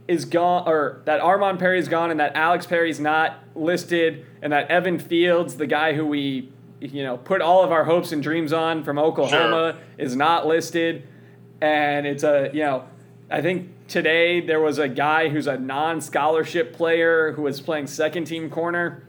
is 0.08 0.26
gone, 0.26 0.68
or 0.68 1.02
that 1.06 1.22
Armand 1.22 1.60
Perry 1.60 1.80
is 1.80 1.88
gone, 1.88 2.12
and 2.12 2.20
that 2.20 2.36
Alex 2.36 2.66
Perry's 2.66 3.00
not 3.00 3.40
listed, 3.56 4.26
and 4.42 4.52
that 4.52 4.70
Evan 4.70 5.00
Fields, 5.00 5.56
the 5.58 5.68
guy 5.68 5.94
who 5.94 6.06
we 6.06 6.50
you 6.82 7.04
know 7.04 7.18
put 7.18 7.42
all 7.42 7.64
of 7.64 7.72
our 7.72 7.86
hopes 7.86 8.12
and 8.12 8.22
dreams 8.22 8.52
on 8.52 8.84
from 8.84 9.00
Oklahoma, 9.00 9.78
is 9.98 10.16
not 10.16 10.46
listed, 10.46 11.08
and 11.62 12.06
it's 12.06 12.24
a 12.24 12.50
you 12.54 12.60
know 12.62 12.84
I 13.32 13.42
think 13.42 13.70
today 13.88 14.42
there 14.42 14.60
was 14.60 14.78
a 14.80 14.88
guy 14.90 15.30
who's 15.30 15.48
a 15.48 15.58
non-scholarship 15.58 16.74
player 16.74 17.32
who 17.34 17.44
was 17.44 17.62
playing 17.62 17.88
second 17.88 18.26
team 18.26 18.50
corner. 18.50 19.04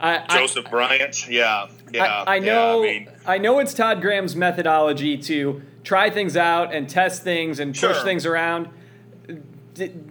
I, 0.00 0.24
I- 0.28 0.38
joseph 0.40 0.68
bryant 0.70 1.28
yeah 1.28 1.68
yeah 1.92 2.24
I, 2.26 2.36
I 2.36 2.38
know. 2.40 2.82
yeah, 2.82 2.90
I 2.90 2.92
mean, 2.92 3.08
I 3.26 3.38
know 3.38 3.58
it's 3.60 3.72
Todd 3.72 4.02
Graham's 4.02 4.34
methodology 4.34 5.16
to 5.18 5.62
try 5.84 6.10
things 6.10 6.36
out 6.36 6.74
and 6.74 6.88
test 6.88 7.22
things 7.22 7.60
and 7.60 7.72
push 7.72 7.80
Sure. 7.80 8.04
things 8.04 8.26
around. 8.26 8.68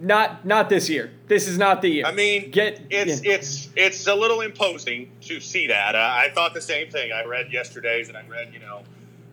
Not 0.00 0.44
not 0.44 0.68
this 0.68 0.88
year. 0.88 1.10
This 1.28 1.48
is 1.48 1.58
not 1.58 1.82
the 1.82 1.88
year. 1.88 2.06
I 2.06 2.12
mean, 2.12 2.50
get 2.50 2.80
it's 2.90 3.24
yeah. 3.24 3.34
it's 3.34 3.68
it's 3.76 4.06
a 4.06 4.14
little 4.14 4.40
imposing 4.40 5.10
to 5.22 5.40
see 5.40 5.68
that. 5.68 5.94
Uh, 5.94 5.98
I 5.98 6.30
thought 6.34 6.54
the 6.54 6.60
same 6.60 6.90
thing. 6.90 7.12
I 7.12 7.24
read 7.24 7.52
yesterday's, 7.52 8.08
and 8.08 8.16
I 8.16 8.26
read 8.26 8.52
you 8.52 8.60
know, 8.60 8.82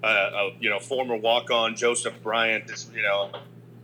uh, 0.04 0.08
uh, 0.08 0.50
you 0.60 0.70
know, 0.70 0.80
former 0.80 1.16
walk 1.16 1.52
on 1.52 1.76
Joseph 1.76 2.22
Bryant. 2.24 2.70
is 2.70 2.90
you 2.94 3.04
know, 3.04 3.32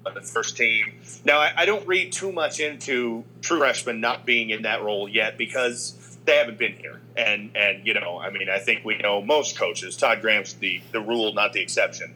on 0.05 0.13
the 0.13 0.21
first 0.21 0.57
team. 0.57 0.93
Now 1.25 1.39
I, 1.39 1.51
I 1.57 1.65
don't 1.65 1.86
read 1.88 2.12
too 2.12 2.31
much 2.31 2.60
into 2.60 3.23
true 3.41 3.60
freshmen 3.60 3.99
not 3.99 4.25
being 4.25 4.49
in 4.49 4.63
that 4.63 4.83
role 4.83 5.10
yet 5.10 5.38
because 5.38 6.17
they 6.25 6.36
haven't 6.38 6.57
been 6.57 6.73
here. 6.73 7.01
And 7.15 7.51
and 7.55 7.86
you 7.86 7.93
know, 7.93 8.19
I 8.19 8.29
mean, 8.29 8.49
I 8.49 8.60
think 8.60 8.86
we 8.86 8.97
know 8.97 9.21
most 9.21 9.57
coaches. 9.57 9.97
Todd 9.97 10.21
Graham's 10.21 10.53
the 10.53 10.81
the 10.91 11.01
rule, 11.01 11.33
not 11.33 11.53
the 11.53 11.62
exception. 11.62 12.13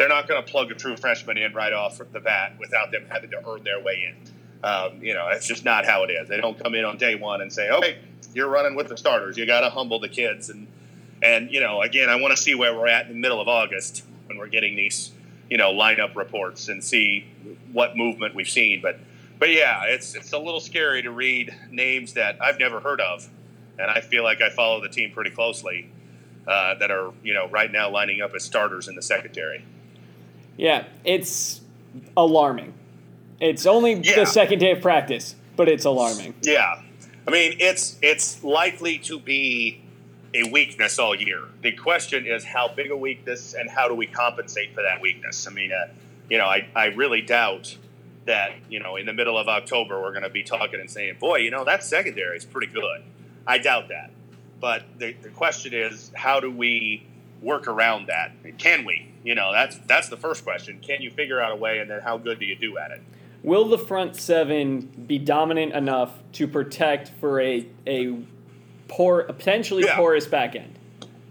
They're 0.00 0.08
not 0.08 0.26
going 0.26 0.42
to 0.42 0.50
plug 0.50 0.70
a 0.70 0.74
true 0.74 0.96
freshman 0.96 1.36
in 1.36 1.52
right 1.52 1.74
off 1.74 2.00
the 2.10 2.20
bat 2.20 2.54
without 2.58 2.90
them 2.90 3.04
having 3.10 3.28
to 3.32 3.46
earn 3.46 3.64
their 3.64 3.82
way 3.82 4.08
in. 4.08 4.66
Um, 4.66 5.02
you 5.02 5.12
know, 5.12 5.28
that's 5.30 5.46
just 5.46 5.62
not 5.62 5.84
how 5.84 6.04
it 6.04 6.10
is. 6.10 6.26
They 6.26 6.38
don't 6.38 6.58
come 6.58 6.74
in 6.74 6.86
on 6.86 6.96
day 6.96 7.16
one 7.16 7.42
and 7.42 7.52
say, 7.52 7.68
"Okay, 7.68 7.98
you're 8.32 8.48
running 8.48 8.74
with 8.74 8.88
the 8.88 8.96
starters." 8.96 9.36
You 9.36 9.44
got 9.44 9.60
to 9.60 9.68
humble 9.68 10.00
the 10.00 10.08
kids, 10.08 10.48
and 10.48 10.68
and 11.20 11.52
you 11.52 11.60
know, 11.60 11.82
again, 11.82 12.08
I 12.08 12.16
want 12.16 12.34
to 12.34 12.42
see 12.42 12.54
where 12.54 12.74
we're 12.74 12.86
at 12.86 13.08
in 13.08 13.12
the 13.12 13.18
middle 13.18 13.42
of 13.42 13.48
August 13.48 14.02
when 14.24 14.38
we're 14.38 14.48
getting 14.48 14.74
these, 14.74 15.12
you 15.50 15.58
know, 15.58 15.70
lineup 15.70 16.16
reports 16.16 16.68
and 16.68 16.82
see 16.82 17.26
what 17.70 17.94
movement 17.94 18.34
we've 18.34 18.48
seen. 18.48 18.80
But 18.80 19.00
but 19.38 19.50
yeah, 19.50 19.82
it's 19.84 20.14
it's 20.14 20.32
a 20.32 20.38
little 20.38 20.60
scary 20.60 21.02
to 21.02 21.10
read 21.10 21.54
names 21.70 22.14
that 22.14 22.38
I've 22.40 22.58
never 22.58 22.80
heard 22.80 23.02
of, 23.02 23.28
and 23.78 23.90
I 23.90 24.00
feel 24.00 24.24
like 24.24 24.40
I 24.40 24.48
follow 24.48 24.80
the 24.80 24.88
team 24.88 25.10
pretty 25.12 25.30
closely. 25.30 25.90
Uh, 26.48 26.74
that 26.78 26.90
are 26.90 27.12
you 27.22 27.34
know 27.34 27.50
right 27.50 27.70
now 27.70 27.90
lining 27.90 28.22
up 28.22 28.32
as 28.34 28.44
starters 28.44 28.88
in 28.88 28.94
the 28.94 29.02
secondary. 29.02 29.62
Yeah, 30.56 30.84
it's 31.04 31.60
alarming. 32.16 32.74
It's 33.40 33.66
only 33.66 33.94
Yeah. 33.94 34.16
the 34.16 34.26
second 34.26 34.58
day 34.58 34.70
of 34.72 34.82
practice, 34.82 35.34
but 35.56 35.68
it's 35.68 35.84
alarming. 35.84 36.34
Yeah, 36.42 36.82
I 37.26 37.30
mean 37.30 37.56
it's 37.58 37.96
it's 38.02 38.44
likely 38.44 38.98
to 38.98 39.18
be 39.18 39.80
a 40.34 40.44
weakness 40.50 40.98
all 40.98 41.14
year. 41.14 41.42
The 41.62 41.72
question 41.72 42.26
is 42.26 42.44
how 42.44 42.68
big 42.68 42.90
a 42.90 42.96
weakness 42.96 43.54
and 43.54 43.68
how 43.70 43.88
do 43.88 43.94
we 43.94 44.06
compensate 44.06 44.74
for 44.74 44.82
that 44.82 45.00
weakness? 45.00 45.46
I 45.46 45.50
mean, 45.50 45.72
uh, 45.72 45.88
you 46.28 46.38
know, 46.38 46.44
I, 46.46 46.68
I 46.76 46.86
really 46.86 47.20
doubt 47.22 47.76
that 48.26 48.52
you 48.68 48.78
know 48.80 48.96
in 48.96 49.06
the 49.06 49.12
middle 49.12 49.38
of 49.38 49.48
October 49.48 50.00
we're 50.00 50.12
going 50.12 50.22
to 50.22 50.28
be 50.30 50.42
talking 50.42 50.78
and 50.78 50.90
saying, 50.90 51.16
boy, 51.18 51.38
you 51.38 51.50
know 51.50 51.64
that 51.64 51.82
secondary 51.82 52.36
is 52.36 52.44
pretty 52.44 52.72
good. 52.72 53.02
I 53.46 53.58
doubt 53.58 53.88
that. 53.88 54.10
But 54.60 54.82
the, 54.98 55.12
the 55.22 55.30
question 55.30 55.72
is, 55.72 56.12
how 56.14 56.38
do 56.38 56.50
we 56.50 57.06
work 57.42 57.66
around 57.68 58.06
that? 58.08 58.32
Can 58.58 58.84
we? 58.84 59.12
You 59.24 59.34
know, 59.34 59.52
that's 59.52 59.78
that's 59.86 60.08
the 60.08 60.16
first 60.16 60.44
question. 60.44 60.78
Can 60.80 61.02
you 61.02 61.10
figure 61.10 61.40
out 61.40 61.52
a 61.52 61.56
way, 61.56 61.78
and 61.78 61.90
then 61.90 62.00
how 62.00 62.16
good 62.18 62.38
do 62.38 62.46
you 62.46 62.56
do 62.56 62.78
at 62.78 62.90
it? 62.90 63.02
Will 63.42 63.68
the 63.68 63.78
front 63.78 64.16
seven 64.16 64.80
be 65.06 65.18
dominant 65.18 65.72
enough 65.72 66.12
to 66.32 66.46
protect 66.48 67.10
for 67.20 67.40
a 67.40 67.66
a 67.86 68.16
poor, 68.88 69.22
potentially 69.24 69.84
Yeah. 69.84 69.96
porous 69.96 70.26
back 70.26 70.56
end? 70.56 70.78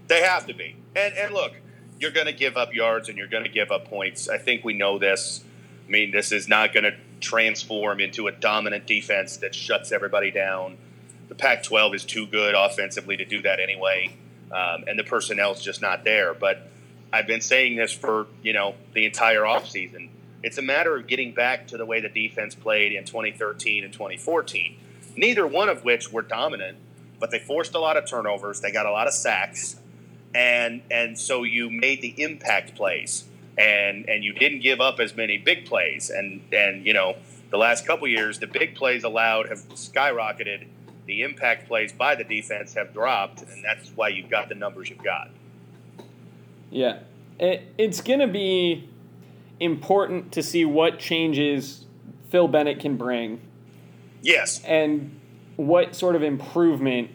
They 0.08 0.22
have 0.22 0.46
to 0.46 0.54
be. 0.54 0.76
And 0.96 1.14
and 1.16 1.34
look, 1.34 1.52
you're 1.98 2.10
going 2.10 2.26
to 2.26 2.32
give 2.32 2.56
up 2.56 2.72
yards 2.74 3.08
and 3.08 3.18
you're 3.18 3.26
going 3.28 3.44
to 3.44 3.50
give 3.50 3.70
up 3.70 3.88
points. 3.88 4.28
I 4.28 4.38
think 4.38 4.64
we 4.64 4.72
know 4.72 4.98
this. 4.98 5.44
I 5.86 5.90
mean, 5.90 6.10
this 6.12 6.32
is 6.32 6.48
not 6.48 6.72
going 6.72 6.84
to 6.84 6.94
transform 7.20 8.00
into 8.00 8.26
a 8.28 8.32
dominant 8.32 8.86
defense 8.86 9.36
that 9.38 9.54
shuts 9.54 9.92
everybody 9.92 10.30
down. 10.30 10.78
The 11.28 11.34
Pac-12 11.34 11.94
is 11.94 12.04
too 12.04 12.26
good 12.26 12.54
offensively 12.56 13.16
to 13.16 13.24
do 13.24 13.42
that 13.42 13.60
anyway, 13.60 14.16
um, 14.52 14.84
and 14.86 14.98
the 14.98 15.04
personnel 15.04 15.52
is 15.52 15.62
just 15.62 15.80
not 15.80 16.04
there. 16.04 16.34
But 16.34 16.68
I've 17.12 17.26
been 17.26 17.40
saying 17.40 17.76
this 17.76 17.92
for 17.92 18.26
you 18.42 18.52
know 18.52 18.74
the 18.94 19.04
entire 19.06 19.42
offseason. 19.42 20.08
It's 20.42 20.58
a 20.58 20.62
matter 20.62 20.96
of 20.96 21.06
getting 21.06 21.32
back 21.32 21.66
to 21.68 21.76
the 21.76 21.84
way 21.84 22.00
the 22.00 22.08
defense 22.08 22.54
played 22.54 22.92
in 22.92 23.04
2013 23.04 23.84
and 23.84 23.92
2014. 23.92 24.76
Neither 25.16 25.46
one 25.46 25.68
of 25.68 25.84
which 25.84 26.10
were 26.10 26.22
dominant, 26.22 26.78
but 27.18 27.30
they 27.30 27.38
forced 27.38 27.74
a 27.74 27.78
lot 27.78 27.96
of 27.96 28.08
turnovers. 28.08 28.60
They 28.60 28.72
got 28.72 28.86
a 28.86 28.90
lot 28.90 29.06
of 29.06 29.12
sacks, 29.12 29.76
and 30.34 30.82
and 30.90 31.18
so 31.18 31.42
you 31.42 31.70
made 31.70 32.00
the 32.00 32.14
impact 32.22 32.74
plays, 32.74 33.24
and 33.58 34.08
and 34.08 34.24
you 34.24 34.32
didn't 34.32 34.60
give 34.60 34.80
up 34.80 35.00
as 35.00 35.14
many 35.16 35.36
big 35.36 35.66
plays. 35.66 36.10
And 36.10 36.42
and 36.52 36.86
you 36.86 36.94
know 36.94 37.16
the 37.50 37.58
last 37.58 37.86
couple 37.86 38.06
years, 38.06 38.38
the 38.38 38.46
big 38.46 38.74
plays 38.74 39.04
allowed 39.04 39.48
have 39.48 39.58
skyrocketed. 39.70 40.66
The 41.10 41.22
impact 41.22 41.66
plays 41.66 41.92
by 41.92 42.14
the 42.14 42.22
defense 42.22 42.74
have 42.74 42.94
dropped, 42.94 43.42
and 43.42 43.64
that's 43.64 43.90
why 43.96 44.10
you've 44.10 44.30
got 44.30 44.48
the 44.48 44.54
numbers 44.54 44.88
you've 44.88 45.02
got. 45.02 45.28
Yeah, 46.70 47.00
it, 47.36 47.66
it's 47.76 48.00
going 48.00 48.20
to 48.20 48.28
be 48.28 48.88
important 49.58 50.30
to 50.30 50.40
see 50.40 50.64
what 50.64 51.00
changes 51.00 51.84
Phil 52.28 52.46
Bennett 52.46 52.78
can 52.78 52.96
bring 52.96 53.40
Yes, 54.22 54.62
and 54.64 55.18
what 55.56 55.96
sort 55.96 56.14
of 56.14 56.22
improvement 56.22 57.10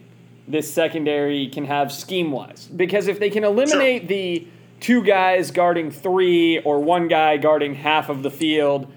this 0.46 0.74
secondary 0.74 1.48
can 1.48 1.64
have 1.64 1.90
scheme 1.90 2.34
wise. 2.34 2.66
Because 2.66 3.08
if 3.08 3.18
they 3.18 3.30
can 3.30 3.46
eliminate 3.46 4.10
the 4.10 4.46
two 4.82 5.06
guys 5.06 5.52
guarding 5.52 5.90
three 5.90 6.60
or 6.60 6.82
one 6.82 7.08
guy 7.08 7.38
guarding 7.38 7.76
half 7.76 8.10
of 8.10 8.24
the 8.24 8.30
field, 8.30 8.92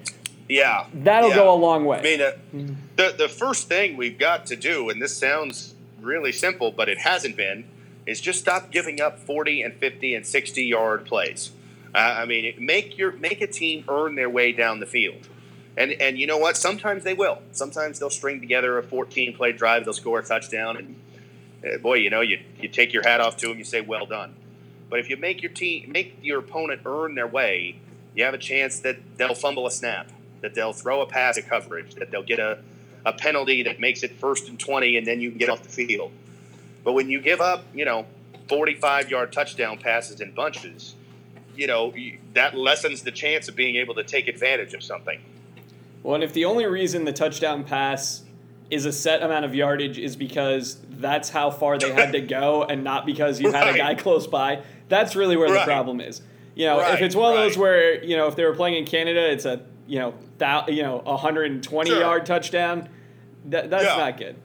yeah, 0.49 0.87
that'll 0.95 1.31
yeah. 1.31 1.37
go 1.37 1.53
a 1.53 1.57
long 1.57 1.85
way. 1.85 1.99
I 1.99 2.03
mean, 2.03 2.21
uh, 2.21 2.33
the 2.97 3.15
the 3.17 3.29
first 3.29 3.69
thing 3.69 3.97
we've 3.97 4.19
got 4.19 4.47
to 4.47 4.57
do, 4.57 4.89
and 4.89 5.01
this 5.01 5.17
sounds 5.17 5.75
really 6.01 6.33
simple, 6.33 6.71
but 6.71 6.89
it 6.89 6.99
hasn't 6.99 7.37
been, 7.37 7.65
is 8.07 8.21
just 8.21 8.39
stop 8.39 8.71
giving 8.71 9.01
up 9.01 9.19
forty 9.19 9.63
and 9.63 9.75
fifty 9.75 10.15
and 10.15 10.27
sixty 10.27 10.65
yard 10.65 11.05
plays. 11.05 11.53
Uh, 11.95 11.99
I 11.99 12.25
mean, 12.25 12.55
make 12.59 12.99
your 12.99 13.13
make 13.13 13.41
a 13.41 13.47
team 13.47 13.85
earn 13.89 14.15
their 14.15 14.31
way 14.31 14.53
down 14.53 14.81
the 14.81 14.87
field, 14.87 15.29
and 15.77 15.93
and 15.93 16.19
you 16.19 16.27
know 16.27 16.39
what? 16.39 16.57
Sometimes 16.57 17.05
they 17.05 17.15
will. 17.15 17.43
Sometimes 17.53 17.99
they'll 17.99 18.11
string 18.11 18.41
together 18.41 18.79
a 18.79 18.83
fourteen 18.83 19.35
play 19.35 19.53
drive. 19.53 19.85
They'll 19.85 19.95
score 19.95 20.21
a 20.21 20.25
touchdown, 20.25 20.77
and 20.77 20.97
uh, 21.65 21.79
boy, 21.79 21.95
you 21.95 22.11
know, 22.11 22.21
you 22.21 22.41
you 22.61 22.69
take 22.69 22.93
your 22.93 23.03
hat 23.03 23.21
off 23.21 23.37
to 23.39 23.49
them. 23.49 23.59
You 23.59 23.65
say, 23.65 23.81
"Well 23.81 24.07
done." 24.07 24.35
But 24.91 25.01
if 25.01 25.11
you 25.11 25.17
make 25.17 25.43
your 25.43 25.53
team 25.53 25.93
make 25.93 26.19
your 26.23 26.39
opponent 26.39 26.83
earn 26.87 27.15
their 27.15 27.27
way, 27.27 27.81
you 28.15 28.25
have 28.25 28.35
a 28.35 28.39
chance 28.39 28.81
that 28.81 28.99
they'll 29.17 29.35
fumble 29.35 29.67
a 29.67 29.71
snap, 29.71 30.11
that 30.41 30.55
they'll 30.55 30.73
throw 30.73 31.03
a 31.03 31.07
pass 31.07 31.37
to 31.37 31.43
coverage, 31.43 31.95
that 31.97 32.11
they'll 32.11 32.23
get 32.23 32.39
a, 32.39 32.59
a 33.05 33.13
penalty 33.13 33.63
that 33.65 33.81
makes 33.81 34.03
it 34.03 34.13
first 34.13 34.49
and 34.49 34.59
twenty, 34.59 34.97
and 34.97 35.07
then 35.07 35.21
you 35.21 35.31
can 35.31 35.39
get 35.39 35.49
off 35.49 35.63
the 35.63 35.69
field. 35.69 36.13
But 36.85 36.93
when 36.93 37.09
you 37.09 37.21
give 37.21 37.41
up, 37.41 37.65
you 37.75 37.85
know, 37.85 38.07
forty-five 38.49 39.11
yard 39.11 39.33
touchdown 39.33 39.79
passes 39.79 40.21
in 40.21 40.33
bunches, 40.33 40.95
you 41.57 41.67
know 41.67 41.93
that 42.35 42.57
lessens 42.57 43.03
the 43.03 43.13
chance 43.13 43.49
of 43.49 43.57
being 43.57 43.77
able 43.77 43.95
to 43.95 44.05
take 44.05 44.29
advantage 44.29 44.75
of 44.75 44.83
something. 44.83 45.21
Well, 46.03 46.15
and 46.15 46.25
if 46.25 46.33
the 46.33 46.45
only 46.45 46.67
reason 46.67 47.05
the 47.05 47.13
touchdown 47.13 47.65
pass 47.65 48.23
is 48.71 48.87
a 48.87 48.93
set 48.93 49.23
amount 49.23 49.45
of 49.45 49.55
yardage 49.55 49.99
is 49.99 50.17
because 50.17 50.79
that's 50.91 51.31
how 51.31 51.51
far 51.51 51.79
they 51.79 51.93
had 51.93 52.13
to 52.13 52.21
go 52.21 52.63
and 52.69 52.85
not 52.85 53.07
because 53.07 53.41
you 53.41 53.53
had 53.53 53.75
a 53.75 53.77
guy 53.77 53.95
close 53.95 54.27
by, 54.27 54.63
that's 54.89 55.17
really 55.17 55.37
where 55.37 55.51
the 55.51 55.65
problem 55.65 56.01
is. 56.01 56.23
You 56.55 56.67
know, 56.67 56.81
if 56.93 57.01
it's 57.01 57.15
one 57.15 57.33
of 57.33 57.39
those 57.39 57.57
where, 57.57 58.03
you 58.05 58.17
know, 58.17 58.27
if 58.27 58.35
they 58.35 58.45
were 58.45 58.55
playing 58.55 58.77
in 58.77 58.85
Canada, 58.85 59.31
it's 59.31 59.45
a, 59.45 59.63
you 59.89 59.99
know, 59.99 60.15
thou, 60.39 60.67
you 60.69 60.83
know, 60.83 60.99
120 61.05 61.91
Sure. 61.91 61.99
yard 62.01 62.27
touchdown, 62.27 62.89
that, 63.47 63.71
that's 63.71 63.85
Yeah. 63.85 63.97
not 63.97 64.19
good. 64.19 64.37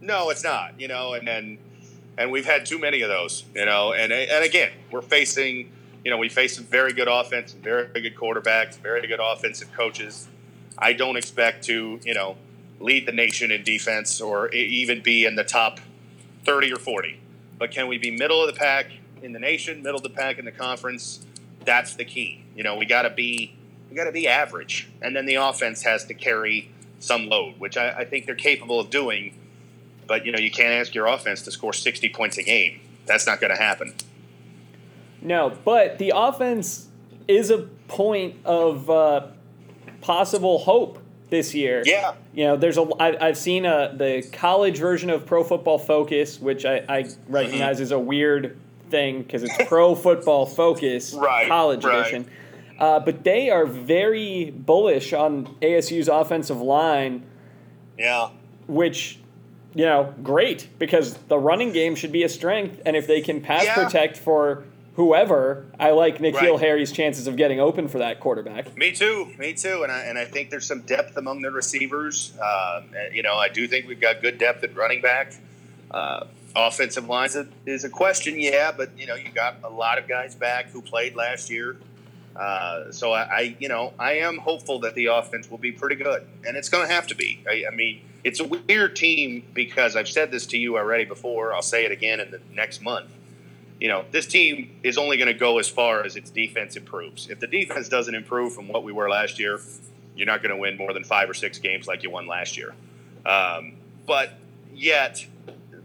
No, 0.00 0.30
it's 0.30 0.42
not. 0.44 0.80
You 0.80 0.88
know, 0.88 1.12
and 1.12 1.28
and 1.28 1.58
and 2.16 2.30
we've 2.30 2.46
had 2.46 2.64
too 2.64 2.78
many 2.78 3.02
of 3.02 3.08
those. 3.08 3.44
You 3.54 3.66
know, 3.66 3.92
and 3.92 4.12
and 4.12 4.44
again, 4.44 4.70
we're 4.90 5.02
facing. 5.02 5.72
You 6.04 6.10
know, 6.10 6.16
we 6.16 6.30
face 6.30 6.56
some 6.56 6.64
very 6.64 6.94
good 6.94 7.08
offense, 7.08 7.52
very 7.52 7.88
good 8.00 8.14
quarterbacks, 8.16 8.78
very 8.78 9.06
good 9.06 9.20
offensive 9.22 9.70
coaches. 9.74 10.28
I 10.78 10.94
don't 10.94 11.16
expect 11.18 11.64
to, 11.64 12.00
you 12.02 12.14
know, 12.14 12.36
lead 12.78 13.04
the 13.04 13.12
nation 13.12 13.50
in 13.50 13.62
defense 13.62 14.18
or 14.18 14.48
even 14.54 15.02
be 15.02 15.26
in 15.26 15.34
the 15.34 15.44
top 15.44 15.78
thirty 16.46 16.72
or 16.72 16.78
forty. 16.78 17.20
But 17.58 17.70
can 17.70 17.86
we 17.86 17.98
be 17.98 18.10
middle 18.10 18.40
of 18.42 18.46
the 18.46 18.58
pack 18.58 18.86
in 19.22 19.32
the 19.32 19.38
nation, 19.38 19.82
middle 19.82 19.96
of 19.98 20.02
the 20.02 20.08
pack 20.08 20.38
in 20.38 20.46
the 20.46 20.52
conference? 20.52 21.26
That's 21.66 21.94
the 21.94 22.06
key. 22.06 22.44
You 22.56 22.62
know, 22.62 22.76
we 22.76 22.86
got 22.86 23.02
to 23.02 23.10
be 23.10 23.52
we 23.90 23.96
got 23.96 24.04
to 24.04 24.12
be 24.12 24.28
average, 24.28 24.88
and 25.02 25.14
then 25.16 25.26
the 25.26 25.34
offense 25.34 25.82
has 25.82 26.04
to 26.06 26.14
carry 26.14 26.70
some 27.00 27.26
load, 27.28 27.54
which 27.58 27.76
I, 27.76 27.90
I 27.90 28.04
think 28.04 28.26
they're 28.26 28.34
capable 28.34 28.78
of 28.80 28.90
doing 28.90 29.34
but 30.06 30.26
you 30.26 30.32
know 30.32 30.38
you 30.40 30.50
can't 30.50 30.72
ask 30.72 30.92
your 30.94 31.06
offense 31.06 31.42
to 31.42 31.52
score 31.52 31.72
60 31.72 32.08
points 32.08 32.36
a 32.36 32.42
game 32.42 32.80
that's 33.06 33.28
not 33.28 33.40
going 33.40 33.52
to 33.54 33.62
happen 33.62 33.94
No, 35.22 35.56
but 35.64 35.98
the 35.98 36.12
offense 36.16 36.88
is 37.28 37.50
a 37.50 37.58
point 37.88 38.34
of 38.44 38.88
uh, 38.90 39.26
possible 40.00 40.58
hope 40.58 40.98
this 41.28 41.54
year. 41.54 41.82
yeah 41.86 42.14
You 42.34 42.44
know, 42.46 42.56
there's 42.56 42.76
a. 42.76 42.82
I, 42.98 43.28
I've 43.28 43.38
seen 43.38 43.64
a, 43.64 43.94
the 43.96 44.26
college 44.32 44.78
version 44.78 45.10
of 45.10 45.26
Pro 45.26 45.44
Football 45.44 45.78
Focus, 45.78 46.40
which 46.40 46.64
I, 46.64 46.78
I 46.88 47.08
recognize 47.28 47.76
Mm-hmm. 47.76 47.82
is 47.84 47.92
a 47.92 47.98
weird 47.98 48.56
thing 48.90 49.22
because 49.22 49.44
it's 49.44 49.56
Pro 49.68 49.94
Football 49.94 50.44
Focus, 50.46 51.14
Right, 51.16 51.46
college 51.46 51.84
right. 51.84 52.00
edition. 52.00 52.26
Uh, 52.80 52.98
but 52.98 53.22
they 53.24 53.50
are 53.50 53.66
very 53.66 54.50
bullish 54.50 55.12
on 55.12 55.46
ASU's 55.60 56.08
offensive 56.08 56.60
line, 56.60 57.24
yeah 57.98 58.30
which, 58.66 59.18
you 59.74 59.84
know, 59.84 60.14
great 60.22 60.68
because 60.78 61.14
the 61.28 61.36
running 61.38 61.72
game 61.72 61.94
should 61.96 62.12
be 62.12 62.22
a 62.22 62.28
strength, 62.28 62.80
and 62.86 62.96
if 62.96 63.06
they 63.06 63.20
can 63.20 63.40
pass 63.40 63.64
Yeah. 63.64 63.74
protect 63.74 64.16
for 64.16 64.62
whoever, 64.94 65.66
I 65.78 65.90
like 65.90 66.18
N'Keal 66.18 66.52
Right. 66.52 66.60
Harry's 66.60 66.92
chances 66.92 67.26
of 67.26 67.36
getting 67.36 67.58
open 67.60 67.88
for 67.88 67.98
that 67.98 68.20
quarterback. 68.20 68.76
Me 68.76 68.92
too, 68.92 69.26
me 69.38 69.52
too, 69.54 69.82
and 69.82 69.90
I 69.90 70.02
and 70.04 70.16
I 70.18 70.24
think 70.24 70.50
there's 70.50 70.66
some 70.66 70.82
depth 70.82 71.16
among 71.16 71.42
the 71.42 71.50
receivers. 71.50 72.32
Uh, 72.40 72.82
you 73.12 73.22
know, 73.22 73.34
I 73.36 73.48
do 73.48 73.66
think 73.66 73.88
we've 73.88 74.00
got 74.00 74.22
good 74.22 74.38
depth 74.38 74.62
at 74.62 74.74
running 74.76 75.00
back. 75.02 75.34
Uh, 75.90 76.26
offensive 76.54 77.08
lines 77.08 77.34
is 77.34 77.46
a, 77.46 77.70
is 77.70 77.84
a 77.84 77.88
question, 77.90 78.38
yeah, 78.40 78.70
but 78.76 78.96
you 78.98 79.06
know, 79.06 79.14
you 79.16 79.30
got 79.34 79.56
a 79.64 79.68
lot 79.68 79.98
of 79.98 80.06
guys 80.08 80.34
back 80.34 80.70
who 80.70 80.80
played 80.80 81.16
last 81.16 81.50
year. 81.50 81.76
Uh, 82.36 82.90
so 82.92 83.12
I, 83.12 83.22
I, 83.22 83.56
you 83.58 83.68
know, 83.68 83.92
I 83.98 84.18
am 84.18 84.38
hopeful 84.38 84.80
that 84.80 84.94
the 84.94 85.06
offense 85.06 85.50
will 85.50 85.58
be 85.58 85.72
pretty 85.72 85.96
good, 85.96 86.26
and 86.46 86.56
it's 86.56 86.68
going 86.68 86.86
to 86.86 86.92
have 86.92 87.06
to 87.08 87.14
be. 87.14 87.42
I, 87.48 87.64
I 87.70 87.74
mean, 87.74 88.02
it's 88.24 88.40
a 88.40 88.44
weird 88.44 88.96
team 88.96 89.44
because 89.52 89.96
I've 89.96 90.08
said 90.08 90.30
this 90.30 90.46
to 90.46 90.58
you 90.58 90.78
already 90.78 91.04
before. 91.04 91.52
I'll 91.52 91.62
say 91.62 91.84
it 91.84 91.92
again 91.92 92.20
in 92.20 92.30
the 92.30 92.40
next 92.54 92.82
month 92.82 93.10
you 93.80 93.88
know, 93.88 94.04
this 94.12 94.26
team 94.26 94.70
is 94.82 94.98
only 94.98 95.16
going 95.16 95.28
to 95.28 95.38
go 95.38 95.58
as 95.58 95.68
far 95.68 96.04
as 96.04 96.14
its 96.14 96.30
defense 96.30 96.76
improves. 96.76 97.28
If 97.30 97.40
the 97.40 97.46
defense 97.46 97.88
doesn't 97.88 98.14
improve 98.14 98.54
from 98.54 98.68
what 98.68 98.84
we 98.84 98.92
were 98.92 99.08
last 99.08 99.38
year, 99.38 99.58
you're 100.14 100.26
not 100.26 100.42
going 100.42 100.54
to 100.54 100.60
win 100.60 100.76
more 100.76 100.92
than 100.92 101.02
five 101.02 101.30
or 101.30 101.34
six 101.34 101.58
games 101.58 101.88
like 101.88 102.02
you 102.02 102.10
won 102.10 102.26
last 102.26 102.58
year. 102.58 102.74
Um, 103.24 103.76
but 104.06 104.34
yet, 104.74 105.26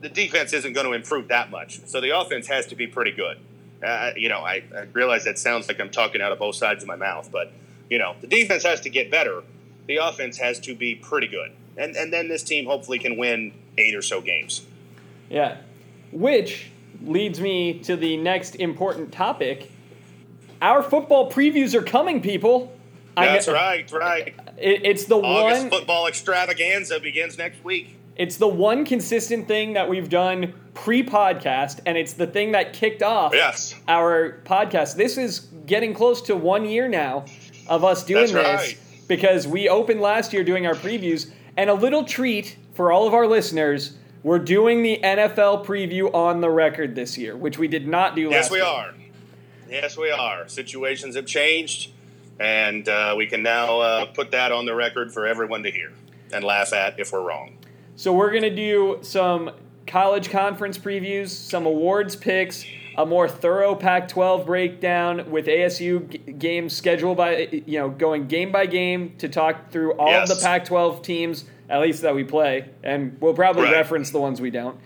the 0.02 0.10
defense 0.10 0.52
isn't 0.52 0.74
going 0.74 0.86
to 0.86 0.92
improve 0.92 1.30
that 1.30 1.50
much. 1.50 1.80
So 1.88 2.02
the 2.02 2.20
offense 2.20 2.48
has 2.48 2.68
to 2.68 2.76
be 2.76 2.86
pretty 2.86 3.12
good. 3.12 3.40
Uh, 3.84 4.12
you 4.16 4.30
know, 4.30 4.40
I, 4.40 4.64
I 4.76 4.82
realize 4.94 5.26
that 5.26 5.38
sounds 5.38 5.68
like 5.68 5.80
I'm 5.80 5.90
talking 5.90 6.22
out 6.22 6.32
of 6.32 6.40
both 6.40 6.56
sides 6.56 6.84
of 6.84 6.88
my 6.88 6.96
mouth, 6.96 7.30
but, 7.32 7.52
you 7.90 8.00
know, 8.00 8.16
the 8.22 8.28
defense 8.28 8.64
has 8.64 8.82
to 8.82 8.90
get 8.90 9.12
better. 9.12 9.44
The 9.88 9.98
offense 9.98 10.38
has 10.38 10.60
to 10.62 10.76
be 10.76 10.96
pretty 10.96 11.28
good. 11.28 11.52
And, 11.78 11.96
and 11.96 12.12
then 12.12 12.28
this 12.28 12.42
team 12.42 12.66
hopefully 12.66 13.00
can 13.00 13.18
win 13.18 13.54
eight 13.78 13.96
or 13.96 14.02
so 14.02 14.22
games. 14.22 14.66
Yeah. 15.30 15.58
Which 16.12 16.72
leads 17.02 17.40
me 17.40 17.80
to 17.80 17.96
the 17.96 18.18
next 18.18 18.56
important 18.56 19.12
topic. 19.12 19.72
Our 20.62 20.82
football 20.82 21.30
previews 21.30 21.74
are 21.74 21.84
coming, 21.84 22.22
people. 22.22 22.72
I 23.18 23.28
That's 23.28 23.46
kn- 23.46 23.56
right, 23.56 23.92
right. 23.92 24.36
It, 24.58 24.86
it's 24.86 25.06
the 25.06 25.18
August 25.18 25.64
one. 25.64 25.70
football 25.70 26.08
extravaganza 26.08 27.00
begins 27.00 27.38
next 27.38 27.64
week. 27.64 27.98
It's 28.16 28.38
the 28.38 28.48
one 28.48 28.86
consistent 28.86 29.48
thing 29.48 29.74
that 29.74 29.90
we've 29.90 30.08
done 30.10 30.54
pre-podcast, 30.74 31.80
and 31.86 31.98
it's 31.98 32.14
the 32.14 32.28
thing 32.28 32.54
that 32.54 32.72
kicked 32.74 33.04
off 33.04 33.34
Yes. 33.34 33.76
our 33.88 34.40
podcast. 34.46 34.96
This 34.96 35.18
is 35.18 35.40
getting 35.66 35.94
close 35.94 36.22
to 36.24 36.36
one 36.36 36.66
year 36.66 36.88
now 36.88 37.26
of 37.68 37.84
us 37.84 38.04
doing 38.04 38.32
That's 38.32 38.64
this 38.68 38.78
right. 38.78 39.08
because 39.08 39.48
we 39.48 39.68
opened 39.68 40.00
last 40.00 40.32
year 40.32 40.44
doing 40.44 40.66
our 40.66 40.76
previews, 40.76 41.30
and 41.58 41.70
a 41.70 41.74
little 41.74 42.04
treat 42.06 42.56
for 42.74 42.92
all 42.92 43.08
of 43.08 43.14
our 43.14 43.28
listeners. 43.28 43.98
We're 44.24 44.40
doing 44.40 44.82
the 44.82 44.98
NFL 45.04 45.66
preview 45.66 46.14
on 46.14 46.42
the 46.42 46.50
record 46.50 46.96
this 46.96 47.18
year, 47.18 47.36
which 47.36 47.58
we 47.60 47.68
did 47.68 47.88
not 47.88 48.16
do 48.16 48.30
last 48.30 48.46
Yes, 48.46 48.52
we 48.52 48.58
year. 48.58 48.66
are. 48.66 48.94
Yes, 49.70 49.98
we 49.98 50.10
are. 50.12 50.48
Situations 50.48 51.16
have 51.16 51.26
changed, 51.26 51.92
and 52.40 52.88
uh, 52.88 53.14
we 53.18 53.28
can 53.28 53.44
now 53.44 53.80
uh, 53.82 54.06
put 54.06 54.32
that 54.32 54.52
on 54.52 54.66
the 54.66 54.74
record 54.76 55.14
for 55.14 55.28
everyone 55.28 55.64
to 55.64 55.72
hear 55.72 55.92
and 56.34 56.44
laugh 56.44 56.72
at 56.74 57.00
if 57.00 57.12
we're 57.12 57.22
wrong. 57.22 57.58
So 57.96 58.14
we're 58.14 58.32
going 58.32 58.44
to 58.44 58.56
do 58.56 59.00
some 59.02 59.52
college 59.88 60.30
conference 60.30 60.78
previews, 60.78 61.30
some 61.30 61.66
awards 61.66 62.16
picks, 62.16 62.66
a 62.98 63.06
more 63.06 63.28
thorough 63.28 63.76
Pac-12 63.76 64.46
breakdown 64.46 65.30
with 65.32 65.46
ASU 65.48 66.10
g- 66.10 66.18
games 66.34 66.74
scheduled 66.76 67.18
by 67.18 67.48
you 67.66 67.80
know 67.80 67.90
going 67.90 68.28
game 68.28 68.52
by 68.52 68.66
game 68.66 69.14
to 69.20 69.30
talk 69.30 69.70
through 69.72 69.94
all 69.94 70.10
of 70.14 70.28
the 70.30 70.36
Pac-12 70.36 71.04
teams 71.04 71.46
at 71.70 71.82
least 71.82 72.04
that 72.04 72.14
we 72.14 72.24
play, 72.24 72.70
and 72.84 73.18
we'll 73.20 73.34
probably 73.34 73.64
Right. 73.64 73.72
reference 73.74 74.12
the 74.12 74.20
ones 74.20 74.40
we 74.40 74.52
don't. 74.52 74.78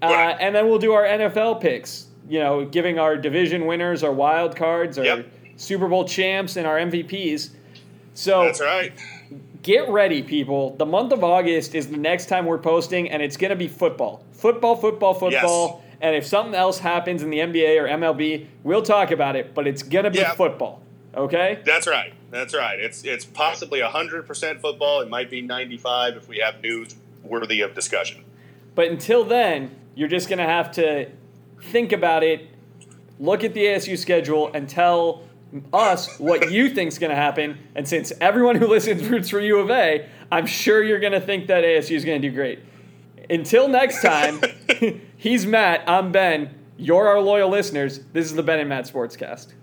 Uh, 0.00 0.06
Right. 0.08 0.36
and 0.38 0.54
then 0.54 0.66
we'll 0.68 0.78
do 0.78 0.92
our 0.92 1.04
NFL 1.04 1.56
picks. 1.56 2.06
You 2.28 2.38
know, 2.40 2.64
giving 2.64 2.98
our 2.98 3.16
division 3.16 3.66
winners, 3.66 4.02
our 4.04 4.12
wild 4.12 4.54
cards, 4.56 4.98
our 4.98 5.04
Yep. 5.04 5.26
Super 5.56 5.88
Bowl 5.88 6.04
champs, 6.04 6.56
and 6.56 6.66
our 6.66 6.78
MVPs. 6.78 7.50
So 8.14 8.44
That's 8.44 8.60
right. 8.60 8.92
Get 9.66 9.88
ready, 9.88 10.22
people. 10.22 10.76
The 10.76 10.86
month 10.86 11.12
of 11.12 11.24
August 11.24 11.74
is 11.74 11.88
the 11.88 11.96
next 11.96 12.26
time 12.26 12.46
we're 12.46 12.56
posting, 12.56 13.10
and 13.10 13.20
it's 13.20 13.36
going 13.36 13.50
to 13.50 13.56
be 13.56 13.66
football. 13.66 14.24
Football, 14.32 14.76
football, 14.76 15.12
football. 15.12 15.82
And 16.00 16.14
if 16.14 16.24
something 16.24 16.54
else 16.54 16.78
happens 16.78 17.22
in 17.22 17.30
the 17.30 17.38
NBA 17.38 17.82
or 17.82 17.88
MLB, 17.88 18.46
we'll 18.62 18.82
talk 18.82 19.10
about 19.10 19.34
it, 19.34 19.54
but 19.54 19.66
it's 19.66 19.82
going 19.82 20.04
to 20.04 20.10
be 20.10 20.18
Yeah. 20.20 20.34
football. 20.34 20.82
Okay? 21.16 21.58
That's 21.64 21.88
right. 21.88 22.12
That's 22.30 22.54
right. 22.54 22.78
It's 22.78 23.04
it's 23.04 23.24
possibly 23.24 23.80
hundred 23.80 24.26
percent 24.26 24.60
football. 24.60 25.00
It 25.00 25.08
might 25.08 25.30
be 25.30 25.40
ninety 25.40 25.78
five 25.78 26.16
if 26.16 26.28
we 26.28 26.38
have 26.38 26.60
news 26.62 26.94
worthy 27.24 27.60
of 27.62 27.74
discussion. 27.74 28.24
But 28.74 28.88
until 28.88 29.24
then, 29.24 29.74
you're 29.94 30.08
just 30.08 30.28
going 30.28 30.38
to 30.38 30.44
have 30.44 30.70
to 30.72 31.10
think 31.62 31.92
about 31.92 32.22
it, 32.22 32.48
look 33.18 33.42
at 33.42 33.54
the 33.54 33.64
ASU 33.64 33.96
schedule, 33.96 34.50
and 34.52 34.68
tell 34.68 35.22
us 35.72 36.18
what 36.18 36.50
you 36.50 36.70
think's 36.70 36.98
going 36.98 37.10
to 37.10 37.16
happen. 37.16 37.58
And 37.74 37.86
since 37.86 38.12
everyone 38.20 38.56
who 38.56 38.66
listens 38.66 39.06
roots 39.08 39.28
for 39.28 39.40
U 39.40 39.58
of 39.58 39.70
A, 39.70 40.08
I'm 40.30 40.46
sure 40.46 40.82
you're 40.82 41.00
going 41.00 41.12
to 41.12 41.20
think 41.20 41.46
that 41.48 41.64
ASU 41.64 41.96
is 41.96 42.04
going 42.04 42.20
to 42.20 42.28
do 42.28 42.34
great. 42.34 42.60
Until 43.28 43.68
next 43.68 44.02
time, 44.02 44.40
he's 45.16 45.46
Matt. 45.46 45.88
I'm 45.88 46.12
Ben. 46.12 46.54
You're 46.76 47.08
our 47.08 47.20
loyal 47.20 47.48
listeners. 47.48 48.00
This 48.12 48.26
is 48.26 48.34
the 48.34 48.42
Ben 48.42 48.60
and 48.60 48.68
Matt 48.68 48.84
Sportscast. 48.84 49.54